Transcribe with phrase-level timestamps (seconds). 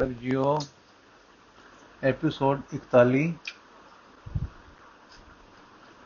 [0.00, 0.58] ਸਾਹਿਬ JIO
[2.02, 3.32] episode 41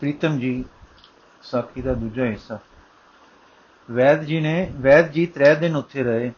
[0.00, 0.64] Pritam ji,
[1.42, 2.58] ਸਾਖੀ ਦਾ ਦੂਜਾ ਹਿੱਸਾ।
[3.90, 6.32] ਵੈਦ ਜੀ ਨੇ, ਵੈਦ ਜੀ ਤਰੇ ਦਿਨ ਉੱਥੇ ਰਹੇ।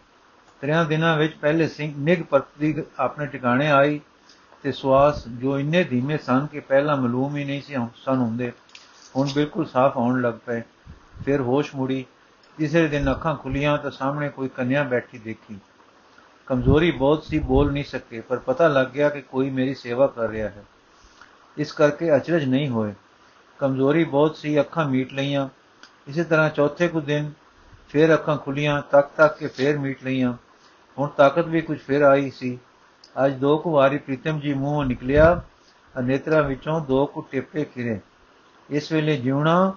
[0.60, 4.00] ਤਰਿਆਂ ਦਿਨਾਂ ਵਿੱਚ ਪਹਿਲੇ ਸਿੰਘ ਨਿਗ ਪਰਤੀ ਆਪਣੇ ਟਿਕਾਣੇ ਆਈ
[4.62, 8.52] ਤੇ ਸਵਾਸ ਜੋ ਇੰਨੇ ਧੀਮੇ ਸਨ ਕਿ ਪਹਿਲਾਂ ਮਾਲੂਮ ਹੀ ਨਹੀਂ ਸੀ ਸਨ ਹੁੰਦੇ,
[9.16, 10.62] ਹੁਣ ਬਿਲਕੁਲ ਸਾਫ਼ ਆਉਣ ਲੱਗ ਪਏ।
[11.24, 12.04] ਫਿਰ ਹੋਸ਼ ਮੁੜੀ
[12.56, 15.58] ਤੀਸਰੇ ਦਿਨ ਅੱਖਾਂ ਖੁੱਲੀਆਂ ਤਾਂ ਸਾਹਮਣੇ ਕੋਈ ਕੰਨਿਆ ਬੈਠੀ ਦੇਖੀ।
[16.46, 20.28] ਕਮਜ਼ੋਰੀ ਬਹੁਤ ਸੀ, ਬੋਲ ਨਹੀਂ ਸਕੇ, ਪਰ ਪਤਾ ਲੱਗ ਗਿਆ ਕਿ ਕੋਈ ਮੇਰੀ ਸੇਵਾ ਕਰ
[20.28, 20.64] ਰਿਹਾ ਹੈ।
[21.58, 22.94] ਇਸ ਕਰਕੇ ਅਚਰਜ ਨਹੀਂ ਹੋਏ।
[23.58, 25.48] ਕਮਜ਼ੋਰੀ ਬਹੁਤ ਸੀ, ਅੱਖਾਂ ਮੀਟ ਲਈਆਂ।
[26.08, 27.32] ਇਸੇ ਤਰ੍ਹਾਂ ਚੌਥੇ ਕੁ ਦਿਨ
[27.88, 30.34] ਫੇਰ ਅੱਖਾਂ ਖੁੱਲੀਆਂ, ਤੱਕ ਤੱਕ ਕੇ ਫੇਰ ਮੀਟ ਲਈਆਂ।
[30.98, 32.58] ਹੁਣ ਤਾਕਤ ਵੀ ਕੁਝ ਫੇਰ ਆਈ ਸੀ।
[33.26, 35.42] ਅੱਜ ਦੋ ਕੁ ਵਾਰੀ ਪ੍ਰੀਤਮ ਜੀ ਮੂੰਹੋਂ ਨਿਕਲਿਆ,
[35.98, 38.00] ਅਨੇਤਰਾ ਵਿੱਚੋਂ ਦੋ ਕੁ ਟਿੱਪੇ ਖਿਰੇ
[38.70, 39.74] ਇਸ ਵੇਲੇ ਜਿਉਣਾ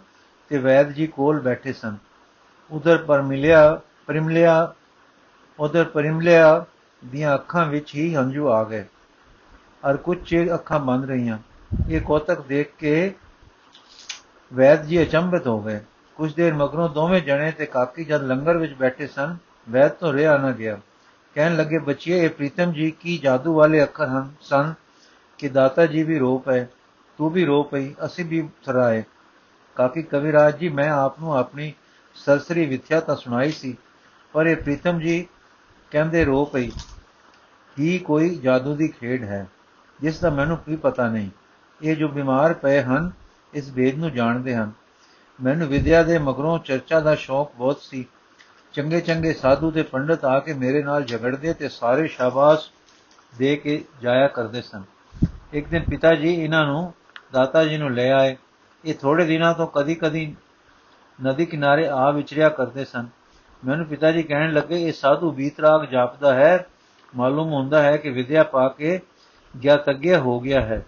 [0.49, 1.97] ਤੇ ਵੈਦ ਜੀ ਕੋਲ ਬੈਠੇ ਸਨ।
[2.71, 4.73] ਉਧਰ ਪਰ ਮਿਲਿਆ ਪਰਿਮਲਿਆ
[5.59, 6.65] ਉਧਰ ਪਰਿਮਲਿਆ
[7.05, 8.85] ਦੀਆਂ ਅੱਖਾਂ ਵਿੱਚ ਹੀ ਹੰਝੂ ਆ ਗਏ।
[9.85, 11.37] ਔਰ ਕੁਝ ਚਿਰ ਅੱਖਾਂ ਬੰਦ ਰਹੀਆਂ।
[11.89, 13.13] ਇਹ ਕੋਤਕ ਦੇਖ ਕੇ
[14.53, 15.79] ਵੈਦ ਜੀ ਅਚੰਭਿਤ ਹੋ ਗਏ।
[16.15, 19.37] ਕੁਝ ਦੇਰ ਮਗਰੋਂ ਦੋਵੇਂ ਜਣੇ ਤੇ ਕਾਕੀ ਜਦ ਲੰਗਰ ਵਿੱਚ ਬੈਠੇ ਸਨ,
[19.69, 20.79] ਵੈਦ ਤੋਂ ਰਿਹਾ ਨਾ ਗਿਆ।
[21.35, 24.31] ਕਹਿਣ ਲੱਗੇ, ਬੱਚੀਏ, ਇਹ ਪ੍ਰੀਤਮ ਜੀ ਕੀ ਜਾਦੂ ਵਾਲੇ ਅੱਖਰ ਹਨ?
[24.41, 24.73] ਸਨ
[25.37, 26.65] ਕਿ ਦਾਤਾ ਜੀ ਵੀ ਰੋ ਪਏ,
[27.17, 29.03] ਤੂੰ ਵੀ ਰੋ ਪਈ, ਅਸੀਂ ਵੀ ਥਰਾਏ।
[29.75, 31.73] ਕਾਕੀ, ਕਵਿਰਾਜ ਜੀ, ਮੈਂ ਆਪ ਨੂੰ ਆਪਣੀ
[32.15, 33.77] ਸਰਸਰੀ ਵਿਥਿਆ ਤਾਂ ਸੁਣਾਈ ਸੀ,
[34.33, 35.27] ਪਰ ਇਹ ਪ੍ਰੀਤਮ ਜੀ
[35.91, 36.71] ਕਹਿੰਦੇ, ਰੋ ਪਈ।
[37.79, 39.47] ਹੀ ਕੋਈ ਜਾਦੂ ਦੀ ਖੇਡ ਹੈ,
[40.01, 41.29] ਜਿਸ ਦਾ ਮੈਨੂੰ ਕੋਈ ਪਤਾ ਨਹੀਂ।
[41.81, 43.11] ਇਹ ਜੋ ਬਿਮਾਰ ਪਏ ਹਨ,
[43.53, 44.71] ਇਸ ਵੇਦ ਨੂੰ ਜਾਣਦੇ ਹਨ।
[45.43, 48.05] ਮੈਨੂੰ ਵਿਦਿਆ ਦੇ ਮਗਰੋਂ ਚਰਚਾ ਦਾ ਸ਼ੌਕ ਬਹੁਤ ਸੀ।
[48.73, 52.69] ਚੰਗੇ ਚੰਗੇ ਸਾਧੂ ਤੇ ਪੰਡਤ ਆ ਕੇ ਮੇਰੇ ਨਾਲ ਝਗੜਦੇ ਤੇ ਸਾਰੇ ਸ਼ਾਬਾਸ਼
[53.37, 54.83] ਦੇ ਕੇ ਜਾਇਆ ਕਰਦੇ ਸਨ।
[55.53, 56.93] ਇੱਕ ਦਿਨ ਪਿਤਾ ਜੀ ਇਹਨਾਂ ਨੂੰ
[57.33, 58.37] ਦਾਤਾ ਜੀ ਨੂੰ ਲੈ ਆਏ।
[58.85, 60.35] ਇਹ ਥੋੜੇ ਦਿਨਾਂ ਤੋਂ ਕਦੀ-ਕਦੀ
[61.25, 63.07] ਨਦੀ ਕਿਨਾਰੇ ਆ ਵਿਚਰਿਆ ਕਰਦੇ ਸਨ।
[63.65, 66.65] ਮੈਨੂੰ ਪਿਤਾ ਜੀ ਕਹਿਣ ਲੱਗੇ, ਇਹ ਸਾਧੂ ਬੀਤਰਾਗ ਜਾਪਦਾ ਹੈ।
[67.15, 68.99] ਮਾਲੂਮ ਹੁੰਦਾ ਹੈ ਕਿ ਵਿਦਿਆ ਪਾ ਕੇ
[69.63, 70.85] ਗਿਆਤੱਗਿਆ ਹੋ ਗਿਆ ਹੈ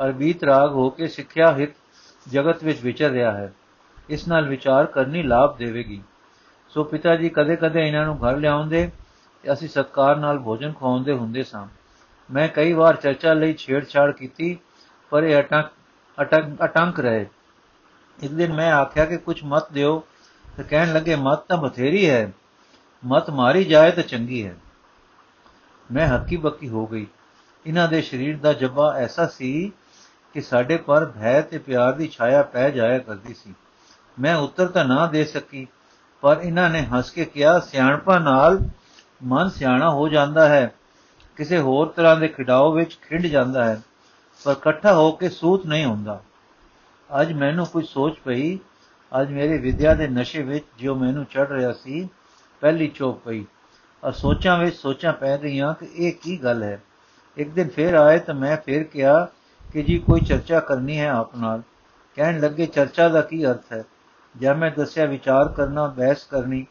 [0.00, 1.70] ਔਰ ਬੀਤਰਾਗ ਹੋ ਕੇ ਸਿੱਖਿਆ ਹਿਤ
[2.28, 3.52] ਜਗਤ ਵਿੱਚ ਵਿਚਰ ਰਿਹਾ ਹੈ।
[4.08, 6.02] ਇਸ ਨਾਲ ਵਿਚਾਰ ਕਰਨੀ ਲਾਭ ਦੇਵੇਗੀ।
[6.68, 8.90] ਸੋ ਪਿਤਾ ਜੀ ਕਦੇ-ਕਦੇ ਇਹਨਾਂ ਨੂੰ ਘਰ ਲਿਆਉਂਦੇ
[9.42, 11.66] ਤੇ ਅਸੀਂ ਸਤਕਾਰ ਨਾਲ ਭੋਜਨ ਖਵਾਉਂਦੇ ਹੁੰਦੇ ਸਾਂ।
[12.30, 14.58] ਮੈਂ ਕਈ ਵਾਰ ਚਰਚਾ ਲਈ ਛੇੜਛਾੜ ਕੀਤੀ,
[15.10, 15.66] ਪਰ ਇਹ ਅਟੰਕ
[16.20, 17.26] ਅਟੰਕ ਅਟੰਕ ਰਹੇ।
[18.22, 20.04] ਇੱਕ ਦਿਨ ਮੈਂ ਆਖਿਆ ਕਿ ਕੁਝ ਮਤ ਦਿਓ
[20.58, 22.32] ਤੇ ਕਹਿਣ ਲੱਗੇ, ਮਤ ਤਾਂ ਬਥੇਰੀ ਹੈ।
[23.06, 24.56] ਮਤ ਮਾਰੀ ਜਾਏ ਤਾਂ ਚੰਗੀ ਹੈ।
[25.92, 27.06] ਮੈਂ ਹੱਕੀ ਬੱਕੀ ਹੋ ਗਈ।
[27.66, 29.72] ਇਹਨਾਂ ਦੇ ਸਰੀਰ ਦਾ ਜੱਬਾ ਐਸਾ ਸੀ
[30.34, 33.54] ਕਿ ਸਾਡੇ ਪਰ ਭੈ ਤੇ ਪਿਆਰ ਦੀ ਛਾਇਆ ਪੈ ਜਾਇਆ ਕਰਦੀ ਸੀ।
[34.20, 35.66] ਮੈਂ ਉੱਤਰ ਤਾਂ ਨਾ ਦੇ ਸਕੀ,
[36.20, 38.58] ਪਰ ਇਹਨਾਂ ਨੇ ਹੱਸ ਕੇ ਕਿਹਾ, ਸਿਆਣਪਾ ਨਾਲ
[39.24, 40.74] ਮਨ ਸਿਆਣਾ ਹੋ ਜਾਂਦਾ ਹੈ।
[41.36, 43.80] ਕਿਸੇ ਹੋਰ ਤਰ੍ਹਾਂ ਦੇ ਖਿਡਾਓ ਵਿੱਚ ਖਿੰਡ ਜਾਂਦਾ ਹੈ,
[44.44, 46.20] ਪਰ ਇਕੱਠਾ ਹੋ ਕੇ ਸੂਤ ਨਹੀਂ ਹੁੰਦਾ।
[47.20, 48.58] ਅੱਜ ਮੈਨੂੰ ਕੁਝ ਸੋਚ ਪਈ
[49.20, 52.08] ਅੱਜ ਮੇਰੇ ਵਿਦਿਆ ਦੇ ਨਸ਼ੇ ਵਿੱਚ ਜੋ ਮੈਨੂੰ ਚੜ ਰਿਹਾ ਸੀ,
[52.60, 53.44] ਪਹਿਲੀ ਚੋਪ ਪਈ।
[54.04, 56.82] ਔਰ ਸੋਚਾਂ ਵਿੱਚ ਸੋਚਾਂ ਪੈ ਗਈਆਂ ਕਿ ਇਹ ਕੀ ਗੱਲ ਹੈ।
[57.36, 59.28] ਇੱਕ ਦਿਨ ਫੇਰ ਆਏ ਤਾਂ ਮੈਂ ਫੇਰ ਕਿਹਾ
[59.72, 61.62] ਕਿ ਜੀ ਕੋਈ ਚਰਚਾ ਕਰਨੀ ਹੈ ਆਪ ਨਾਲ।
[62.14, 63.84] ਕਹਿਣ ਲੱਗੇ, ਚਰਚਾ ਦਾ ਕੀ ਅਰਥ ਹੈ?
[64.38, 66.66] ਜਦ ਮੈਂ ਦੱਸਿਆ ਵਿਚਾਰ ਕਰਨਾ, ਬਹਿਸ ਕਰਨੀ,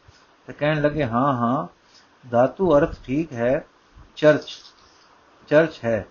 [0.48, 1.68] ਤਾਂ ਕਹਿਣ ਲੱਗੇ, ਹਾਂ ਹਾਂ,
[2.30, 3.66] ਧਾਤੂ ਅਰਥ ਠੀਕ ਹੈ,
[4.16, 4.58] ਚਰਚ
[5.48, 6.08] ਚਰਚ ਹੈ।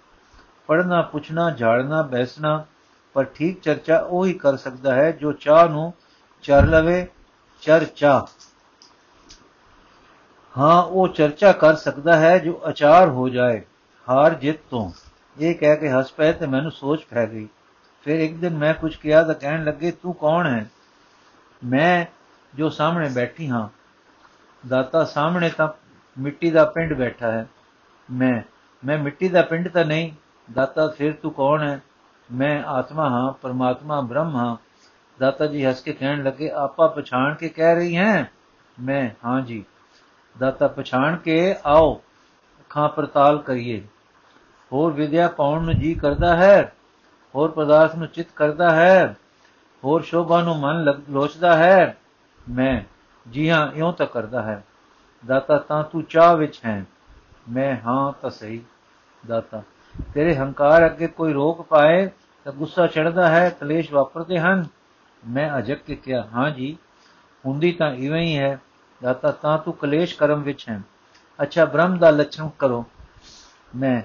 [0.66, 2.64] ਪੜਨਾ ਪੁੱਛਣਾ, ਝਾੜਨਾ ਬੈਸਣਾ
[3.12, 5.94] ਪਰ ਠੀਕ ਚਰਚਾ ਉਹ ਹੀ ਕਰ ਸਕਦਾ ਹੈ ਜੋ ਚਾਹ ਨੂੰ
[6.46, 7.06] ਚਰ ਲਵੇ,
[7.60, 8.26] ਚਰਚਾ।
[10.58, 13.62] ਹਾਂ, ਉਹ ਚਰਚਾ ਕਰ ਸਕਦਾ ਹੈ ਜੋ ਅਚਾਰ ਹੋ ਜਾਏ,
[14.08, 14.92] ਹਾਰ ਜਿੱਤ ਤੋਂ।
[15.38, 17.48] ਇਹ ਕਹਿ ਕੇ ਹੱਸ ਪਏ ਤੇ ਮੈਨੂੰ ਸੋਚ ਪੈ ਗਈ।
[18.02, 20.70] ਫਿਰ ਇੱਕ ਦਿਨ ਮੈਂ ਕੁਝ ਕਿਹਾ ਤਾਂ ਕਹਿਣ ਲੱਗੇ, ਤੂੰ ਕੌਣ ਹੈ?
[21.64, 22.06] ਮੈਂ
[22.54, 23.68] ਜੋ ਸਾਹਮਣੇ ਬੈਠੀ ਹਾਂ।
[24.68, 25.68] ਦਾਤਾ ਸਾਹਮਣੇ ਤਾਂ
[26.18, 27.46] ਮਿੱਟੀ ਦਾ ਪਿੰਡ ਬੈਠਾ ਹੈ।
[28.10, 28.42] ਮੈਂ
[28.86, 30.12] ਮੈਂ ਮਿੱਟੀ ਦਾ ਪਿੰਡ ਤਾਂ ਨਹੀਂ।
[30.52, 31.80] ਦਾਤਾ, ਫਿਰ ਤੂੰ ਕੌਣ ਹੈ?
[32.32, 34.56] ਮੈਂ ਆਤਮਾ ਹਾਂ, ਪਰਮਾਤਮਾ ਬ੍ਰਹਮ ਹਾਂ।
[35.20, 38.30] ਦਾਤਾ ਜੀ ਹੱਸ ਕੇ ਕਹਿਣ ਲੱਗੇ, ਆਪਾ ਪਛਾਣ ਕੇ ਕਹਿ ਰਹੀ ਹੈ?
[38.82, 39.64] ਮੈਂ, ਹਾਂ ਜੀ।
[40.38, 42.02] ਦਾਤਾ, ਪਛਾਣ ਕੇ ਆਓ,
[42.60, 43.82] ਅੱਖਾਂ ਪਰਤਾਲ ਕਰੀਏ।
[44.72, 46.72] ਹੋਰ ਵਿਦਿਆ ਪਾਉਣ ਨੂੰ ਜੀ ਕਰਦਾ ਹੈ,
[47.34, 49.16] ਹੋਰ ਪਦਾਰਥ ਨੂੰ ਚਿਤ ਕਰਦਾ ਹੈ,
[49.84, 51.96] ਹੋਰ ਸ਼ੋਭਾ ਨੂੰ ਮਨ ਲੋਚਦਾ ਹੈ।
[52.50, 52.80] ਮੈਂ,
[53.30, 54.64] ਜੀ ਹਾਂ, ਇਉਂ ਤਾਂ ਕਰਦਾ ਹੈ।
[55.26, 56.84] ਦਾਤਾ, ਤਾਂ ਤੂੰ ਚਾਹ ਵਿੱਚ ਹੈ?
[57.50, 58.62] ਮੈਂ, ਹਾਂ, ਤਾਂ ਸਹੀ।
[59.26, 59.62] ਦਾਤਾ,
[60.14, 62.10] ਤੇਰੇ ਹੰਕਾਰ ਅੱਗੇ ਕੋਈ ਰੋਕ ਪਾਏ
[62.44, 64.66] ਤਾਂ ਗੁੱਸਾ ਚੜਦਾ ਹੈ, ਕਲੇਸ਼ ਵਾਪਰਦੇ ਹਨ।
[65.22, 66.76] ਮੈਂ ਅਜਕ ਕੇ ਕਿਹਾ, ਹਾਂ ਜੀ,
[67.44, 68.58] ਹੁੰਦੀ ਤਾਂ ਇਵੇਂ ਹੀ ਹੈ,
[69.02, 70.82] ਦਾਤਾ ਤਾਂ ਤੂੰ ਕਲੇਸ਼ ਕਰਮ ਵਿੱਚ ਹੈ।
[71.38, 72.84] ਅੱਛਾ, ਬ੍ਰਹਮ ਦਾ ਲੱਛਣ ਕਰੋ।
[73.76, 74.02] ਮੈਂ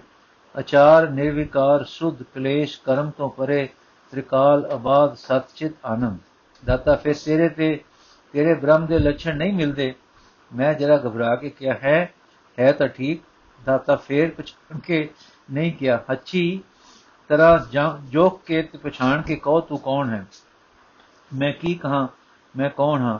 [0.59, 3.67] ਅਚਾਰ ਨਿਰਵਿਕਾਰ ਸੁਧ ਕਲੇਸ਼ ਕਰਮ ਤੋਂ ਪਰੇ
[4.13, 6.17] ਤ੍ਰਿਕਾਲ ਆਬਾਦ ਸਤਚਿਤ ਆਨੰਦ।
[6.63, 7.83] ਦਾਤਾ ਫਿਰ ਤੇਰੇ ਤੇ
[8.33, 9.93] ਤੇਰੇ ਬ੍ਰਹਮ ਦੇ ਲੱਛਣ ਨਹੀਂ ਮਿਲਦੇ।
[10.51, 12.13] ਮੈਂ ਜਰਾ ਘਬਰਾ ਕੇ ਕਿਹਾ, ਹੈ
[12.57, 13.21] ਹੈ ਤਾਂ ਠੀਕ।
[13.59, 15.09] ਦਾਤਾ ਫੇਰ ਪਛਾਣ ਕੇ
[15.51, 16.61] ਨਹੀਂ ਕਿਹਾ, ਅੱਛੀ
[17.29, 20.25] ਤਰ੍ਹਾਂ ਜੋਕ ਕੇ ਤੇ ਪਛਾਣ ਕੇ ਕਹੋ ਤੂੰ ਕੌਣ ਹੈ?
[21.33, 22.07] ਮੈਂ ਕੀ ਕਹਾ?
[22.57, 23.19] ਮੈਂ ਕੌਣ ਹਾਂ?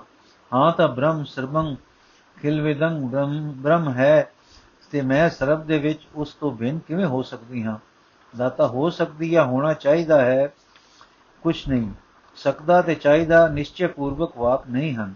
[0.53, 1.75] ਹਾਂ ਤਾਂ ਬ੍ਰਹਮ ਸਰਬੰ
[2.41, 4.31] ਖਿਲਵਿਦੰ ਬ੍ਰਹਮ ਬ੍ਰਹਮ ਹੈ।
[4.91, 7.77] ਤੇ ਮੈਂ ਸਰਬ ਦੇ ਵਿੱਚ ਉਸ ਤੋਂ ਬਿਨ ਕਿਵੇਂ ਹੋ ਸਕਦੀ ਹਾਂ?
[8.37, 10.53] ਦਾਤਾ ਹੋ ਸਕਦੀ ਜਾਂ ਹੋਣਾ ਚਾਹੀਦਾ ਹੈ।
[11.41, 11.91] ਕੁਛ ਨਹੀਂ।
[12.35, 15.13] ਸਕਦਾ ਤੇ ਚਾਹੀਦਾ ਨਿਸ਼ਚੈ ਪੂਰਵਕ ਵਾਕ ਨਹੀਂ ਹਨ।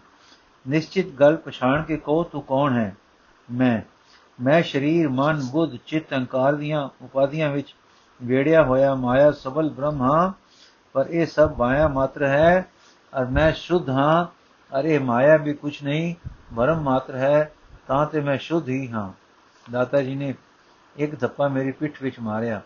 [0.68, 2.95] ਨਿਸ਼ਚਿਤ ਗੱਲ ਪਛਾਣ ਕੇ ਕਹੋ, ਤੂੰ ਕੌਣ ਹੈ?
[3.51, 3.81] ਮੈਂ।
[4.44, 7.75] ਮੈਂ ਸ਼ਰੀਰ, ਮਨ, ਬੁੱਧ, ਚਿੱਤ, ਅਹੰਕਾਰ ਦੀਆਂ ਉਪਾਧੀਆਂ ਵਿੱਚ
[8.24, 10.33] ਵੇੜਿਆ ਹੋਇਆ ਮਾਇਆ ਸਬਲ ਬ੍ਰਹਮ ਹਾਂ।
[10.94, 12.69] ਪਰ ਇਹ ਸਭ ਮਾਇਆ ਮਾਤਰ ਹੈ।
[13.16, 14.26] ਔਰ ਮੈਂ ਸ਼ੁੱਧ ਹਾਂ,
[14.80, 16.16] ਅਰੇ ਮਾਇਆ ਵੀ ਕੁਛ ਨਹੀਂ,
[16.56, 17.54] ਭਰਮ ਮਾਤਰ ਹੈ,
[17.88, 19.14] ਤਾਂ ਤੇ ਮੈਂ ਸ਼ੁੱਧ ਹੀ ਹਾਂ।
[19.72, 20.34] ਦਾਤਾ ਜੀ ਨੇ
[20.96, 22.62] ਇੱਕ ਧੱਪਾ ਮੇਰੀ ਪਿੱਠ ਵਿੱਚ ਮਾਰਿਆ।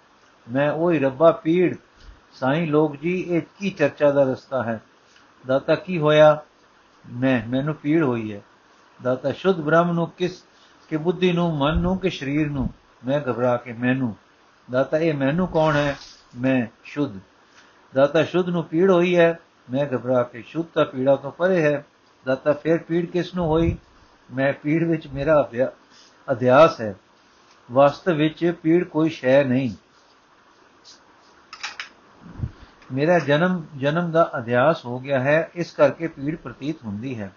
[0.52, 1.76] ਮੈਂ ਉਹੀ ਰੱਬਾ ਪੀੜ,
[2.34, 4.82] ਸਾਈਂ ਲੋਕ ਜੀ, ਇਹ ਕੀ ਚਰਚਾ ਦਾ ਰਸਤਾ ਹੈ?
[5.48, 6.42] ਦਾਤਾ ਕੀ ਹੋਇਆ?
[7.14, 8.42] ਮੈਂ, ਮੈਨੂੰ ਪੀੜ ਹੋਈ ਹੈ।
[9.04, 10.44] ਦਾਤਾ ਸ਼ੁੱਧ ਬ੍ਰਹਮ ਨੂੰ ਕਿਸ,
[10.90, 12.70] ਕਿ ਬੁੱਧੀ ਨੂੰ, ਮਨ ਨੂੰ, ਕਿ ਸਰੀਰ ਨੂੰ?
[13.08, 14.16] ਮੈਂ ਘਬਰਾ ਕੇ ਮੈਨੂੰ।
[14.72, 15.96] ਦਾਤਾ ਇਹ ਮੈਨੂੰ ਕੌਣ ਹੈ?
[16.36, 17.20] ਮੈਂ ਸ਼ੁੱਧ।
[17.94, 19.40] ਦਾਤਾ ਸ਼ੁੱਧ ਨੂੰ ਪੀੜ ਹੋਈ ਹੈ
[19.72, 21.86] ਮੈਂ ਘਬਰਾ ਕੇ ਸ਼ੁੱਧ ਤਾਂ ਪੀੜਾ ਤੋਂ ਪਰੇ ਹੈ
[22.26, 23.78] ਦਾਤਾ ਫਿਰ ਪੀੜ ਕਿਸ ਨੂੰ ਹੋਈ?
[24.34, 25.50] ਮੈਂ ਪੀੜ ਵਿੱਚ ਮੇਰਾ
[26.32, 26.96] ਅਧਿਆਸ ਹੈ।
[27.72, 29.72] ਵਾਸਤਵ ਵਿੱਚ ਪੀੜ ਕੋਈ ਸ਼ੈ ਨਹੀਂ।
[32.92, 37.32] ਮੇਰਾ ਜਨਮ ਜਨਮ ਦਾ ਅਧਿਆਸ ਹੋ ਗਿਆ ਹੈ, ਇਸ ਕਰਕੇ ਪੀੜ ਪ੍ਰਤੀਤ ਹੁੰਦੀ ਹੈ।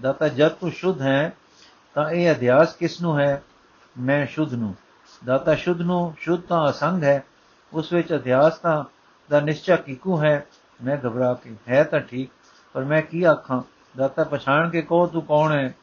[0.00, 1.32] ਦਾਤਾ ਜਦ ਤੂੰ ਸ਼ੁੱਧ ਹੈ,
[1.94, 3.42] ਤਾਂ ਇਹ ਅਧਿਆਸ ਕਿਸ ਨੂੰ ਹੈ?
[4.00, 4.74] ਮੈਂ ਸ਼ੁੱਧ ਨੂੰ।
[5.24, 7.24] ਦਾਤਾ ਸ਼ੁੱਧ ਨੂੰ, ਸ਼ੁੱਧ ਤਾਂ ਅਸੰਗ ਹੈ,
[7.72, 8.84] ਉਸ ਵਿੱਚ ਅਧਿਆਸ ਤਾਂ,
[9.30, 10.46] ਦਾ ਨਿਸ਼ਚਾ ਕੀਕੂ ਹੈ?
[10.84, 12.30] ਮੈਂ ਘਬਰਾ ਕੇ, ਹੈ ਤਾਂ ਠੀਕ,
[12.72, 13.62] ਪਰ ਮੈਂ ਕੀ ਆਖਾਂ?
[13.96, 15.74] ਦਾਤਾ ਪਛਾਣ ਕੇ ਕਹੋ, ਤੂੰ ਕੌਣ ਹੈ?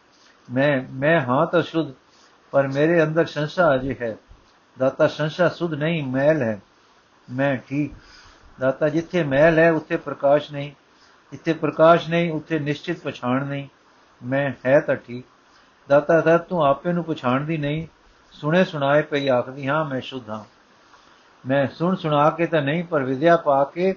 [0.51, 1.94] ਮੈਂ ਮੈਂ ਹਾਂ ਤਾਂ ਸ਼ੁੱਧ,
[2.51, 4.18] ਪਰ ਮੇਰੇ ਅੰਦਰ ਸੰਸਾ ਅਜੇ ਹੈ।
[4.80, 6.62] ਦਾਤਾ, ਸੰਸਾ ਸੁਧ ਨਹੀਂ, ਮੈਲ ਹੈ।
[7.31, 7.92] ਮੈਂ ਠੀਕ।
[8.59, 10.71] ਦਾਤਾ, ਜਿੱਥੇ ਮੈਲ ਹੈ, ਉੱਥੇ ਪ੍ਰਕਾਸ਼ ਨਹੀਂ।
[11.31, 13.68] ਜਿੱਥੇ ਪ੍ਰਕਾਸ਼ ਨਹੀਂ, ਉੱਥੇ ਨਿਸ਼ਚਿਤ ਪਛਾਣ ਨਹੀਂ।
[14.24, 15.25] ਮੈਂ, ਹੈ ਤਾਂ ਠੀਕ।
[15.89, 17.88] ਦਾਤਾ ਦਾ ਤੂੰ ਆਪੇ ਨੂੰ ਪਛਾਣਦੀ ਨਹੀਂ।
[18.31, 20.44] ਸੁਣੇ ਸੁਣਾਏ ਪਈ ਆਖਦੀ, ਹਾਂ, ਮੈਂ ਸ਼ੁੱਧ ਹਾਂ।
[21.48, 23.95] ਮੈਂ ਸੁਣ ਸੁਣਾ ਕੇ ਤਾਂ ਨਹੀਂ, ਪਰ ਵਿਦਿਆ ਪਾ ਕੇ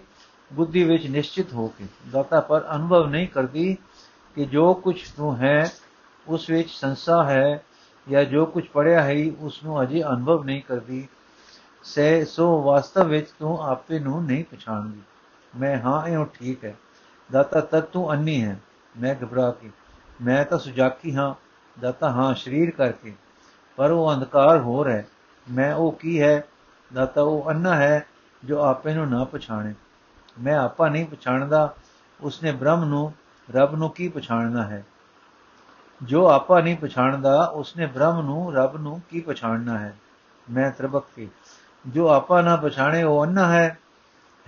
[0.53, 3.77] ਬੁੱਧੀ ਵਿੱਚ ਨਿਸ਼ਚਿਤ ਹੋ ਕੇ, ਦਾਤਾ ਪਰ ਅਨੁਭਵ ਨਹੀਂ ਕਰਦੀ
[4.35, 5.73] ਕਿ ਜੋ ਕੁਝ ਤੂੰ ਹੈ,
[6.29, 7.65] ਉਸ ਵਿੱਚ ਸੰਸਾ ਹੈ
[8.11, 11.09] ਜਾਂ ਜੋ ਕੁਝ ਪੜਿਆ ਹੈ, ਉਸ ਨੂੰ ਅਜੇ ਅਨੁਭਵ ਨਹੀਂ ਕਰਦੀ।
[11.83, 15.01] ਸੇ, ਸੋ ਵਾਸਤਵ ਵਿੱਚ ਤੂੰ ਆਪੇ ਨੂੰ ਨਹੀਂ ਪਛਾਣਦੀ।
[15.59, 16.75] ਮੈਂ, ਹਾਂ ਇਹ ਠੀਕ ਹੈ।
[17.33, 18.61] ਦਾਤਾ, ਤਦ ਤੂੰ ਅੰਨੀ ਹੈ।
[19.01, 19.71] ਮੈਂ ਘਬਰਾ ਕੇ,
[20.23, 21.35] ਮੈਂ ਤਾਂ ਸੁਜਾਕੀ ਹਾਂ।
[21.81, 23.15] ਦਾਤਾ, ਹਾਂ, ਸਰੀਰ ਕਰਕੇ।
[23.77, 25.07] ਪਰ ਉਹ ਅੰਧਕਾਰ ਹੋਰ ਹੈ।
[25.51, 26.45] ਮੈਂ, ਉਹ ਕੀ ਹੈ?
[26.95, 28.07] ਦਾਤਾ, ਉਹ ਅੰਨਾ ਹੈ
[28.45, 29.75] ਜੋ ਆਪੇ ਨੂੰ ਨਾ ਪਛਾਣੇ।
[30.41, 31.75] ਮੈਂ ਆਪਾ ਨਹੀਂ ਪਛਾਣਦਾ,
[32.21, 33.13] ਉਸਨੇ ਬ੍ਰਹਮ ਨੂੰ,
[33.55, 34.85] ਰੱਬ ਨੂੰ ਕੀ ਪਛਾਣਨਾ ਹੈ?
[36.03, 39.97] ਜੋ ਆਪਾ ਨਹੀਂ ਪਛਾਣਦਾ, ਉਸਨੇ ਬ੍ਰਹਮ ਨੂੰ, ਰੱਬ ਨੂੰ ਕੀ ਪਛਾਣਨਾ ਹੈ?
[40.51, 41.29] ਮੈਂ ਤਰਬਕ ਕੇ
[41.87, 43.79] ਜੋ ਆਪਾ ਨਾ ਪਛਾਣੇ, ਉਹ ਅੰਨਾ ਹੈ।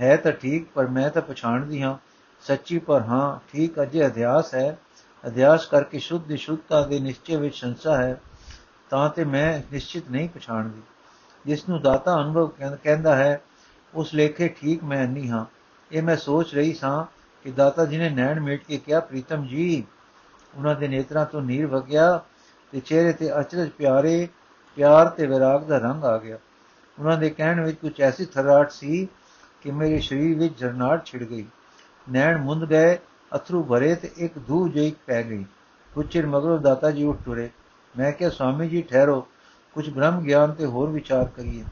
[0.01, 1.97] ਹੈ ਤਾਂ ਠੀਕ, ਪਰ ਮੈਂ ਤਾਂ ਪਛਾਣਦੀ ਹਾਂ।
[2.41, 4.79] ਸੱਚੀ ਪਰ ਹਾਂ, ਠੀਕ ਅਜੇ ਅਧਿਆਸ ਹੈ।
[5.27, 8.21] ਅਧਿਆਸ ਕਰਕੇ ਸ਼ੁੱਧ ਦੀ ਸ਼ੁੱਧਤਾ ਦੇ ਨਿਸ਼ਚੇ ਵਿੱਚ ਸੰਸਾ ਹੈ।
[8.91, 10.83] ਤਾਂ ਤੇ ਮੈਂ ਨਿਸ਼ਚਿਤ ਨਹੀਂ ਪਛਾਣਦੀ।
[11.47, 12.47] ਜਿਸ ਨੂੰ ਦਾਤਾ ਅਨੁਭਵ
[12.85, 13.43] ਕਹਿੰਦਾ ਹੈ,
[13.95, 15.45] ਉਸ ਲੇਖੇ ਠੀਕ ਮੈਂ ਨਹੀਂ ਹਾਂ।
[15.93, 17.05] ਇਹ ਮੈਂ ਸੋਚ ਰਹੀ ਸਾਂ
[17.43, 19.85] ਕਿ ਦਾਤਾ ਜੀ ਨੇ ਨੈਣ ਮੇਟ ਕੇ ਕਿਹਾ, ਪ੍ਰੀਤਮ ਜੀ,
[20.55, 22.21] ਉਹਨਾਂ ਦੇ ਨੇਤਰਾਂ ਤੋਂ ਨੀਰ ਵਗਿਆ
[22.73, 24.29] ਤੇ ਚਿਹਰੇ ਤੇ ਅਚਰਜ ਪਿਆਰੇ,
[24.77, 26.39] ਪਿਆਰ ਤੇ ਵਿਰਾਗ ਦਾ ਰੰਗ ਆ ਗਿਆ।
[26.99, 29.09] ਉਹਨਾਂ ਦੇ ਕਹਿਣ ਵਿੱਚ ਕੁਝ ਐਸੀ ਥਰਾਟ ਸੀ
[29.61, 31.47] ਕਿ ਮੇਰੇ ਸਰੀਰ ਵਿੱਚ ਜਰਨਾਟ ਛਿੜ ਗਈ।
[32.13, 32.99] ਨੈਣ ਮੁੰਦ ਗਏ,
[33.37, 35.45] ਅਥਰੂ ਭਰੇ ਤੇ ਇੱਕ ਦੂ ਜਿਹੀ ਪੈ ਗਈ।
[35.95, 37.51] ਕੁਝ ਚਿਰ ਮਗਰੋਂ ਦਾਤਾ ਜੀ ਉੱਠ ਟੁਰੇ
[37.99, 39.29] ਮੈਂ ਕਿਹਾ, ਸਵਾਮੀ ਜੀ, ਠਹਿਰੋ।
[39.75, 41.65] ਕੁਝ ਬ੍ਰਹਮ ਗਿਆਨ ਤੇ ਹੋਰ ਵਿਚਾਰ ਕਰੀਏ।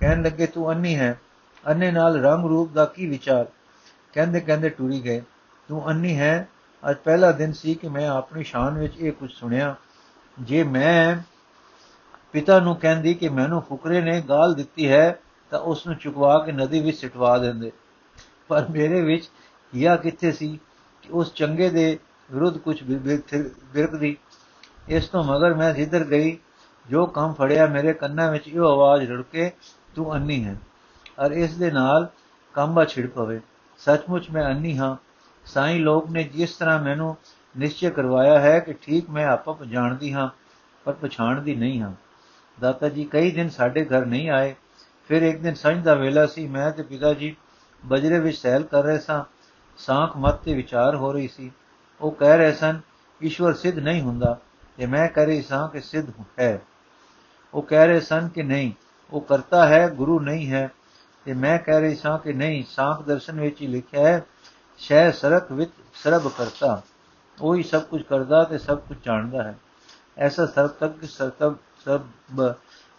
[0.00, 1.20] ਕਹਿਣ ਲੱਗੇ, ਤੂੰ ਅੰਨੀ ਹੈ।
[1.68, 3.46] ਅੰਨੇ ਨਾਲ ਰੰਗ ਰੂਪ ਦਾ ਕੀ ਵਿਚਾਰ?
[4.12, 5.22] ਕਹਿੰਦੇ ਕਹਿੰਦੇ ਟੁਰੀ ਗਏ।
[5.68, 6.48] ਤੂੰ ਅੰਨੀ ਹੈ।
[6.90, 9.76] ਅੱਜ ਪਹਿਲਾ ਦਿਨ ਸੀ ਕਿ ਮੈਂ ਆਪਣੀ ਸ਼ਾਨ ਵਿੱਚ ਇਹ ਕੁਝ ਸੁਣਿਆ।
[10.40, 11.16] ਜੇ ਮੈਂ
[12.32, 15.18] ਪਿਤਾ ਨੂੰ ਕਹਿੰਦੀ ਕਿ ਮੈਨੂੰ ਫੁਕਰੇ ਨੇ ਗਾਲ ਦਿੱਤੀ ਹੈ,
[15.50, 17.72] ਤਾਂ ਉਸ ਨੂੰ ਚੁਕਵਾ ਕੇ ਨਦੀ ਵਿੱਚ ਸਿਟਵਾ ਦਿੰਦੇ।
[18.48, 19.30] ਪਰ ਮੇਰੇ ਵਿੱਚ
[19.74, 20.60] ਇਹ ਕਿੱਥੇ ਸੀ
[21.02, 21.98] ਕਿ ਉਸ ਚੰਗੇ ਦੇ
[22.32, 22.82] ਵਿਰੁੱਧ ਕੁਝ
[23.72, 24.16] ਬਿਰਕਦੀ
[24.88, 26.38] ਇਸ ਤੋਂ ਮਗਰ ਮੈਂ ਜਿੱਧਰ ਗਈ,
[26.90, 29.50] ਜੋ ਕੰਮ ਫੜਿਆ ਮੇਰੇ ਕੰਨਾਂ ਵਿੱਚ, ਇਹ ਆਵਾਜ਼ ਰੜਕੇ
[29.94, 30.56] ਤੂੰ ਅੰਨੀ ਹੈ।
[31.18, 32.08] ਔਰ ਇਸ ਦੇ ਨਾਲ
[32.54, 33.40] ਕੰਬਾ ਛਿੜ ਪਵੇ।
[33.78, 34.96] ਸੱਚਮੁੱਚ ਮੈਂ ਅੰਨੀ ਹਾਂ।
[35.44, 37.16] ਸਾਈਂ ਲੋਕ ਨੇ ਜਿਸ ਤਰ੍ਹਾਂ ਮੈਨੂੰ
[37.58, 40.28] ਨਿਸ਼ਚੈ ਕਰਵਾਇਆ ਹੈ ਕਿ ਠੀਕ ਮੈਂ ਆਪਾ ਜਾਣਦੀ ਹਾਂ,
[40.84, 41.92] ਪਰ ਪਛਾਣਦੀ ਨਹੀਂ ਹਾਂ।
[42.60, 44.54] ਦਾਤਾ ਜੀ, ਕਈ ਦਿਨ ਸਾਡੇ ਘਰ ਨਹੀਂ ਆਏ।
[45.08, 47.36] ਫਿਰ ਇੱਕ ਦਿਨ ਸੰਝ ਦਾ ਵੇਲਾ ਸੀ। ਮੈਂ ਤੇ ਪਿਤਾ ਜੀ
[47.86, 49.24] ਬਜਰੇ ਵਿੱਚ ਸੈਲ ਕਰ ਰਹੇ ਸਾਂ।
[49.78, 51.52] ਸਾਖ ਮਤ ਤੇ ਵਿਚਾਰ ਹੋ ਰਹੀ ਸੀ।
[52.00, 52.80] ਉਹ ਕਹਿ ਰਹੇ ਸਨ,
[53.22, 54.38] ਈਸ਼ਵਰ ਸਿੱਧ ਨਹੀਂ ਹੁੰਦਾ।
[54.76, 56.06] ਤੇ ਮੈਂ ਕਹਿ ਰਹੀ ਸਾਂ ਕਿ ਸਿੱਧ
[56.40, 56.60] ਹੈ।
[57.54, 58.72] ਉਹ ਕਹਿ ਰਹੇ ਸਨ ਕਿ ਨਹੀਂ,
[59.10, 60.70] ਉਹ ਕਰਤਾ ਹੈ, ਗੁਰੂ ਨਹੀਂ ਹੈ।
[61.24, 64.24] ਤੇ ਮੈਂ ਕਹਿ ਰਹੀ ਸਾਂ ਕਿ ਨਹੀਂ, ਸਾਖ ਦਰਸ਼ਨ ਵਿੱਚ ਹੀ ਲਿਖਿਆ ਹੈ
[64.78, 66.82] ਸ਼ੈ ਸਰਕ ਵਿੱਚ ਸਰਬ ਕਰਤਾ।
[67.40, 69.58] ਉਹੀ ਸਭ ਕੁਝ ਕਰਦਾ ਤੇ ਸਭ ਕੁਝ ਜਾਣਦਾ ਹੈ।
[70.18, 72.00] ਐਸਾ ਸਰਬ ਸਰਤਬ ਸਭ